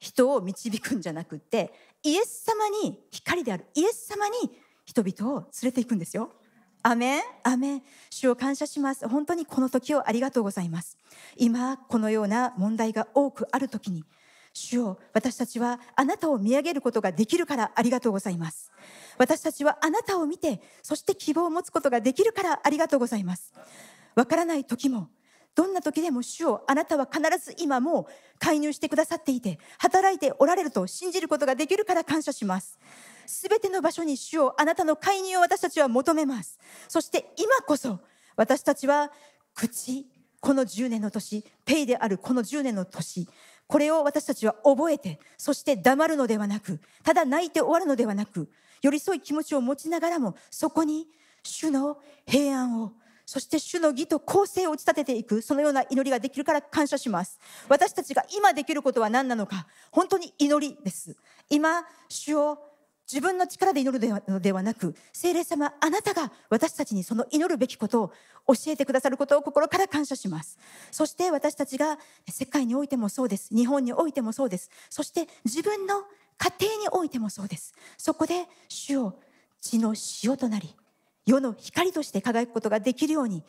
[0.00, 1.72] 人を導くんじゃなくって
[2.02, 4.34] イエス様に光であるイエス様に
[4.84, 6.32] 人々を連れていくんですよ。
[6.82, 7.82] アメンアメン。
[8.10, 9.08] 主を感謝します。
[9.08, 10.96] 本当にこの時をありがとうございます。
[11.36, 14.04] 今このような問題が多くある時に
[14.52, 18.72] 主を私たちはあなたを見上げることができるからありがとうございます。
[19.18, 23.52] 私たちはあなたを見てそして希望を持つことができるからありがとうございます。
[24.14, 25.08] わからない時も
[25.54, 28.06] どんな時でも主をあなたは必ず今も
[28.38, 32.78] 介入してくださっていて働いておられると信じることができるから感謝します。
[33.28, 36.58] すべての場所に主をあなたの介入を私たちは求めます
[36.88, 38.00] そして今こそ
[38.36, 39.12] 私たちは
[39.54, 40.06] 口
[40.40, 43.28] この10年の年ペイであるこの10年の年
[43.66, 48.48] これを私たちは覚えてそして黙るのではなくただ泣いて終わるのではなく
[48.80, 51.06] 寄り添い気持ちを持ちながらもそこに
[51.42, 52.92] 主の平安を
[53.28, 57.38] そして主の義と公正を打ち立てていく、そのような祈りができるから感謝します。
[57.68, 61.14] 私たちが今できることは何なのか、本当に祈りです。
[61.50, 62.58] 今、主を
[63.10, 68.12] 自分の力で祈るのではなく、聖霊様、あなたが私たちにその祈るべきことを
[68.54, 70.58] 教えてくださることを心から感謝します。
[70.90, 71.98] そして私たちが
[72.28, 73.54] 世界においてもそうです。
[73.54, 74.70] 日本においてもそうです。
[74.90, 76.02] そして自分の
[76.36, 77.74] 家庭においてもそうです。
[77.96, 79.14] そこで主を
[79.60, 80.76] 血の塩となり、
[81.28, 83.44] 世の光として輝くことができるように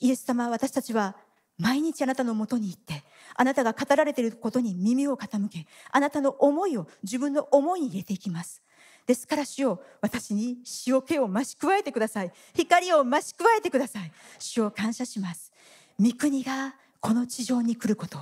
[0.00, 1.16] イエス様は私たちは
[1.56, 3.02] 毎日あなたのもとに行って
[3.34, 8.62] あなたが語られていることに耳を傾けあなたの思いを自分の思いに入れていきます
[9.06, 12.32] ですから主よ私に塩気を増し加えてください。
[12.54, 14.12] 光を増し加えてください。
[14.38, 15.52] 主を感謝します。
[16.00, 18.18] 御国がこの地上に来ること。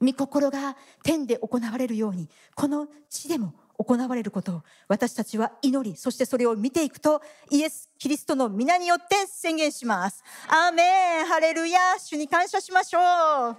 [0.00, 4.56] 御心が天で行われるようにこの地でも行われること。
[4.56, 10.22] を私たちは祈りそしてそれを見ていくとイエス・キリストの皆によって宣言します。
[10.48, 11.26] アーメン。
[11.26, 12.98] ハレルヤ主に感謝しましょ
[13.50, 13.56] う。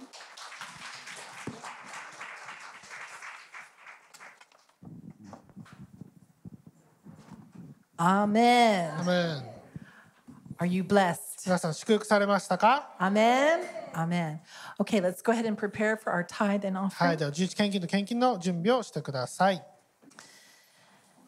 [7.97, 8.99] Amen.
[8.99, 9.13] アメ
[9.47, 9.51] ン
[10.59, 11.17] Are you blessed?
[11.45, 13.61] 皆さん祝福されましたか Amen.
[13.93, 14.39] Amen.
[14.79, 17.13] Okay, let's go ahead and prepare for our tithe and は offering.
[17.15, 19.63] いでは十一献金と献金の準備をしてください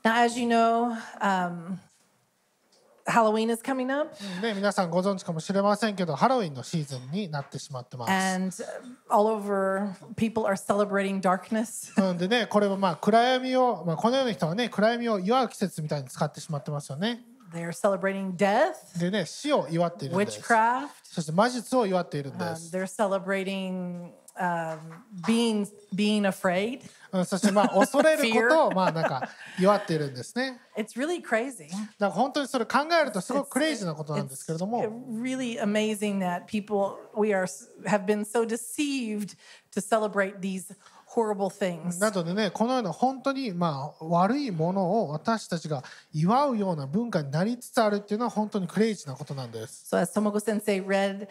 [0.04, 1.78] Now, as you know, um,
[3.09, 8.11] Halloween is coming up, ね、皆さんご存知かもしれませんけどハロウィンのシーズンになってしまってます。
[8.13, 8.65] and uh,
[9.11, 11.91] all over people are celebrating darkness.
[12.11, 17.25] うんでねこれはまあ暗闇を、まあ、このような人はね暗闇を祝う季節みたいに使ってしまってますよね。
[17.55, 20.41] They're celebrating death, でね死を祝っているんです。
[20.43, 20.89] witchcraft.
[21.03, 22.77] そして魔術を祝っているんで Um, す。
[22.77, 24.79] they're celebrating um,
[25.27, 26.83] being being afraid.
[27.13, 29.29] うん、そしてまあ恐れることをまあなんか
[29.59, 30.61] 祝っているんですね。
[30.77, 31.69] It's really crazy.
[31.71, 34.83] だから本当にそれ考えるとすごくクレイジーなことなんですけれども。
[35.21, 37.47] really amazing that people we are
[37.87, 39.37] have been so deceived
[39.73, 40.75] to celebrate these
[41.19, 42.01] horrible things.
[42.01, 49.87] なのでねこのような本当にまあ悪いものを私たちが祝うような文化になりつつあるっていうのは本当にクレイジーなことなんです。
[49.93, 51.29] So as Tomoko Sensei read,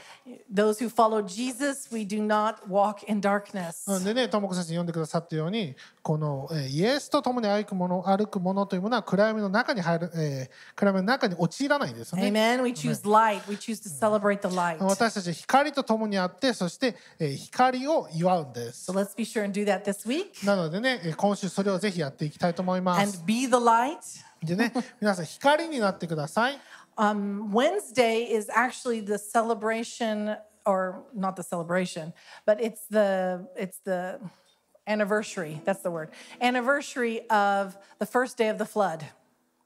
[0.53, 3.91] those who follow Jesus, we do not walk in darkness.
[3.91, 12.27] うんでね、ともこ先生読んでくださったように、この、えーイエスと共に歩くもの歩くものというものは暗闇の中に入る、えー暗闇の中に陥らないんですよね。
[12.27, 12.61] Amen.
[12.63, 13.41] We choose light.
[13.49, 14.83] We choose to celebrate the light.
[14.83, 18.93] 私たちは光と共にあって、そして、えー光を祝うんです So。
[18.93, 23.22] let's be sure and do that this week なのでね、えー今週それをぜひやっていきたいと思いま and す。
[23.24, 23.98] be the light.
[24.42, 26.58] でね、皆さん光になってください。
[26.96, 30.36] Um, Wednesday is actually the celebration,
[30.66, 32.12] or not the celebration,
[32.44, 34.18] but it's the it's the
[34.86, 35.62] anniversary.
[35.64, 36.10] That's the word.
[36.40, 39.04] Anniversary of the first day of the flood,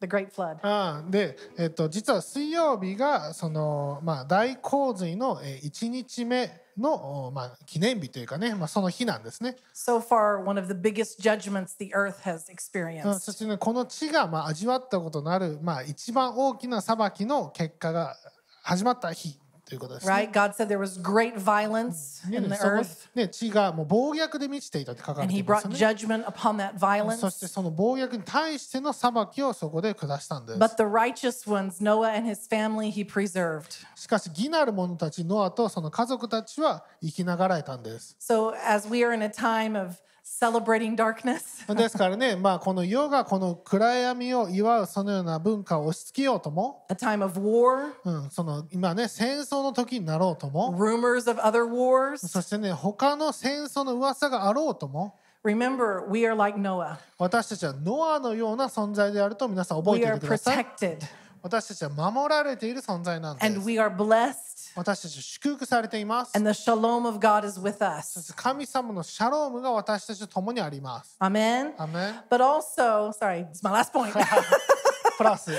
[0.01, 0.57] The great flood.
[0.63, 9.55] あーで、えっと実は水曜日がその、まあ、大洪水の、えー、1日目の、おまあ、記念日というかね、まあ、その日なんですね。
[9.73, 13.19] So far, one of the biggest judgments the earth has うん experienced.
[13.19, 18.15] そしてねこの地がまあ味わったことのある、まあ、一番大きな裁きの結果が
[18.63, 19.40] 始まった日
[19.71, 20.11] ということですね。
[20.13, 20.31] Right?
[20.31, 25.67] God said there was great violence ね in the earth, ね、地がもう暴虐で満ちていたって書かれ and て He います
[25.67, 25.95] brought よね。
[25.95, 27.47] judgment upon that そして violence.
[27.47, 30.59] その暴虐に対しての裁きをそこで下したんです。
[30.59, 33.85] But the righteous ones, Noah and his family, He preserved.
[33.95, 38.17] しかし義なる者たちノアとその家族たちは生きながらえたんです。
[38.19, 39.95] So as we are in a time of
[40.39, 52.25] celebrating darkness, ですからね、まあ、この世がこの暗闇を祝うそのような文化を押し付けようとも、a time of war, うん、その今ね戦争の時になろうとも rumors of other wars.
[52.27, 56.97] そしてね他の戦争の噂があろうとも Remember, we are like Noah.
[57.17, 60.65] 私たちはノアのような存在であると皆さん覚え We てお are いてください。
[60.65, 60.97] protected
[61.42, 63.66] 私たちは守られている存在なんで and す。
[63.66, 64.34] we are blessed,
[64.74, 66.36] 私たちは祝福されています。
[66.36, 67.84] and the shalom of God is with そ
[68.18, 68.22] us.
[68.22, 71.16] して神様のシャロームが私たちと共にあります。
[71.20, 71.72] Amen.
[71.78, 74.12] アメン But also, sorry, it's my last point.
[75.16, 75.50] プラス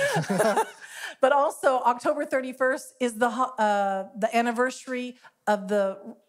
[1.22, 5.16] but also, October 31st is the ho- uh, the anniversary
[5.48, 5.98] of the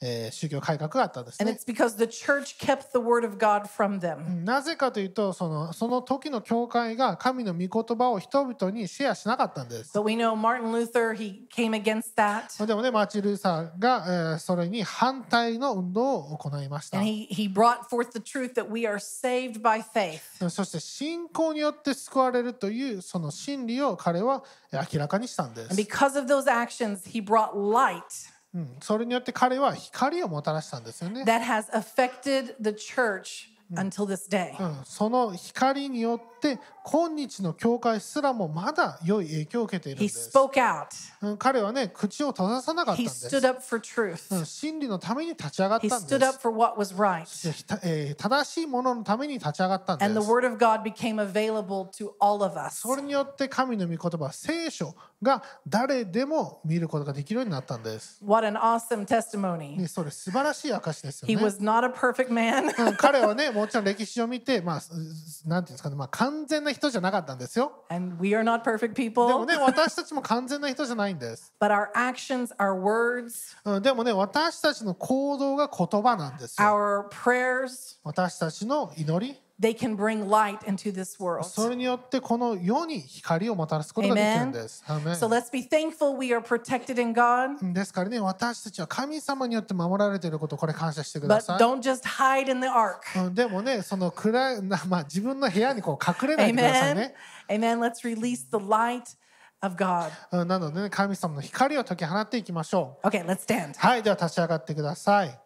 [0.00, 1.64] えー宗教改革があったんです And ね it's。
[1.66, 4.44] because the church kept the word of God from them.
[4.44, 9.96] なぜかというとそのその時の教会が神の御言葉を人々にシェアしなかったんです。
[9.96, 12.66] But we know Martin Luther, he came against that.
[12.66, 17.08] でもねマーチン・ルーサーが、えーそれに反対の運動を行いました And。
[17.08, 20.20] he, he brought forth the truth that we are saved by faith.
[20.50, 24.42] そして信仰によって救われるというその真理を彼は
[24.72, 25.80] えー明らかにしたんで And す。
[25.80, 31.24] because of those actions, he brought light うん、うん、それによって彼は光をもたらしたんですよね。
[34.84, 40.30] その光によって今日の教会すらもまだ良い影響を受けているんです。
[41.38, 43.26] 彼はね、口を閉ざさなかったんです
[44.44, 46.06] 真理のために立ち上がったんです。
[48.16, 50.12] 正しいもののために立ち上がったんです。
[52.80, 58.20] それによって神の御言葉、聖書が誰でも見ることができるようになったんです。
[58.22, 59.78] What an awesome testimony.
[59.78, 61.42] ね、それ素晴らしい証ですよ He ね。
[61.42, 64.92] was not a perfect man, うん彼はね、もちろん歴史を見て、まあ、す
[65.46, 67.84] なんていうんですかね、まあ、完全な人じゃなかったんですよ。
[67.88, 71.52] and we are not perfect でも people, ね、私たちも完全な人じゃないんです。
[71.60, 76.66] but our actions, our words, うん、でもね、私たちの行動が言葉なんですよ。
[76.68, 81.44] our prayers, 私たちの祈り、they can bring light into this world.
[81.44, 84.82] それによってこの世に光をもたらすことができるんです。
[84.86, 91.58] アーメン So let's be thankful we are protected in God, ですからね、私たちは神様によって守られていること、これ感謝してくだ but さい。
[91.58, 93.26] don't just hide in the ark.
[93.26, 96.94] うん、でもね、その暗い、なまあ、自分の部屋にこう隠れないでください Amen.
[96.96, 97.14] ね。
[97.48, 97.78] Amen.
[97.78, 99.16] Let's release the light
[99.60, 100.10] of God.
[100.32, 103.06] うん、なのでね、神様の光を解き放っていきましょう。
[103.06, 103.74] Okay, let's stand.
[103.76, 105.43] はい、では立ち上がってください。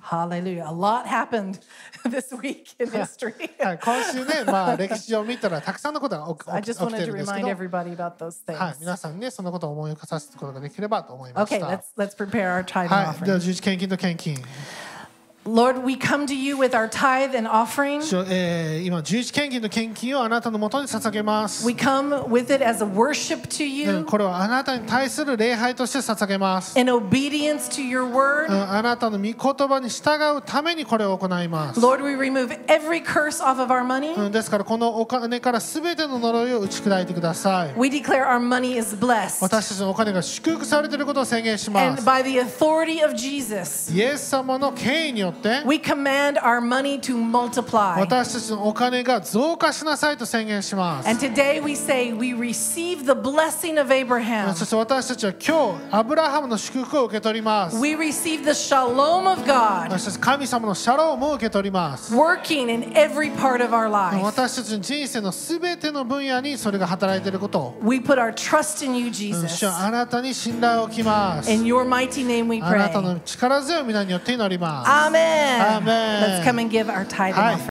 [0.00, 0.64] Hallelujah.
[0.68, 1.58] A lot happened
[2.04, 3.32] this week in history.
[3.58, 8.44] はい、今週ね、まあ、歴史を見たらたくさんのことが起 き I 起き just 起き wanted て to るんですけ remind ど、 everybody about those
[8.46, 8.56] things.
[8.56, 11.66] はい、皆さんにね、そのことを思い起こさせることができればと思いまし Okay, た。
[11.66, 13.40] let's let's prepare our tithe and はい、では offering.
[13.40, 14.36] 十字献金と献金。
[15.43, 18.03] Lord, we come to you with our tithe and offering.
[18.03, 21.65] 主よえー今十字献金と献金をあなたのもとに捧げます。
[21.65, 26.79] We come with it as a worship to うん you これはあなたに対する礼拝として捧げます。
[26.79, 28.71] in obedience to your うん word.
[28.71, 29.33] あなたの御言
[29.67, 31.79] 葉に従うためにこれを行います。
[31.79, 34.13] Lord, we remove every curse off of our money.
[34.15, 37.73] うんですからこのお金からすべての呪いを打ち砕いてください。
[37.75, 39.39] We declare our money is blessed.
[39.41, 42.07] 私たちのお金が祝福されていることを宣言しま And す。
[42.07, 45.30] by the authority of Jesus, イエス様の権威によって、
[45.65, 47.99] we command our money to multiply.
[47.99, 51.09] 私たちのお金が増加しなさいと宣言します。
[51.09, 54.53] And today we say we receive the blessing of Abraham.
[54.53, 57.77] そして私たちは今日、アブラハムの祝福を受け取ります。
[57.77, 62.13] We receive the shalom of God 私たち神様のシャロームを受け取ります。
[62.15, 64.23] working in every part of our life.
[64.23, 69.67] 私たちの人生のすべての分野にそれが働いていることを、We put our trust in you, うん Jesus.
[69.67, 71.51] あなたに信頼を置きます。
[71.51, 73.01] In your mighty name we あなた pray.
[73.01, 74.89] の力強い皆によって祈ります。
[74.89, 75.20] Amen.
[75.61, 76.21] Amen.
[76.21, 77.51] Let's come and give our Hi.
[77.53, 77.59] offering.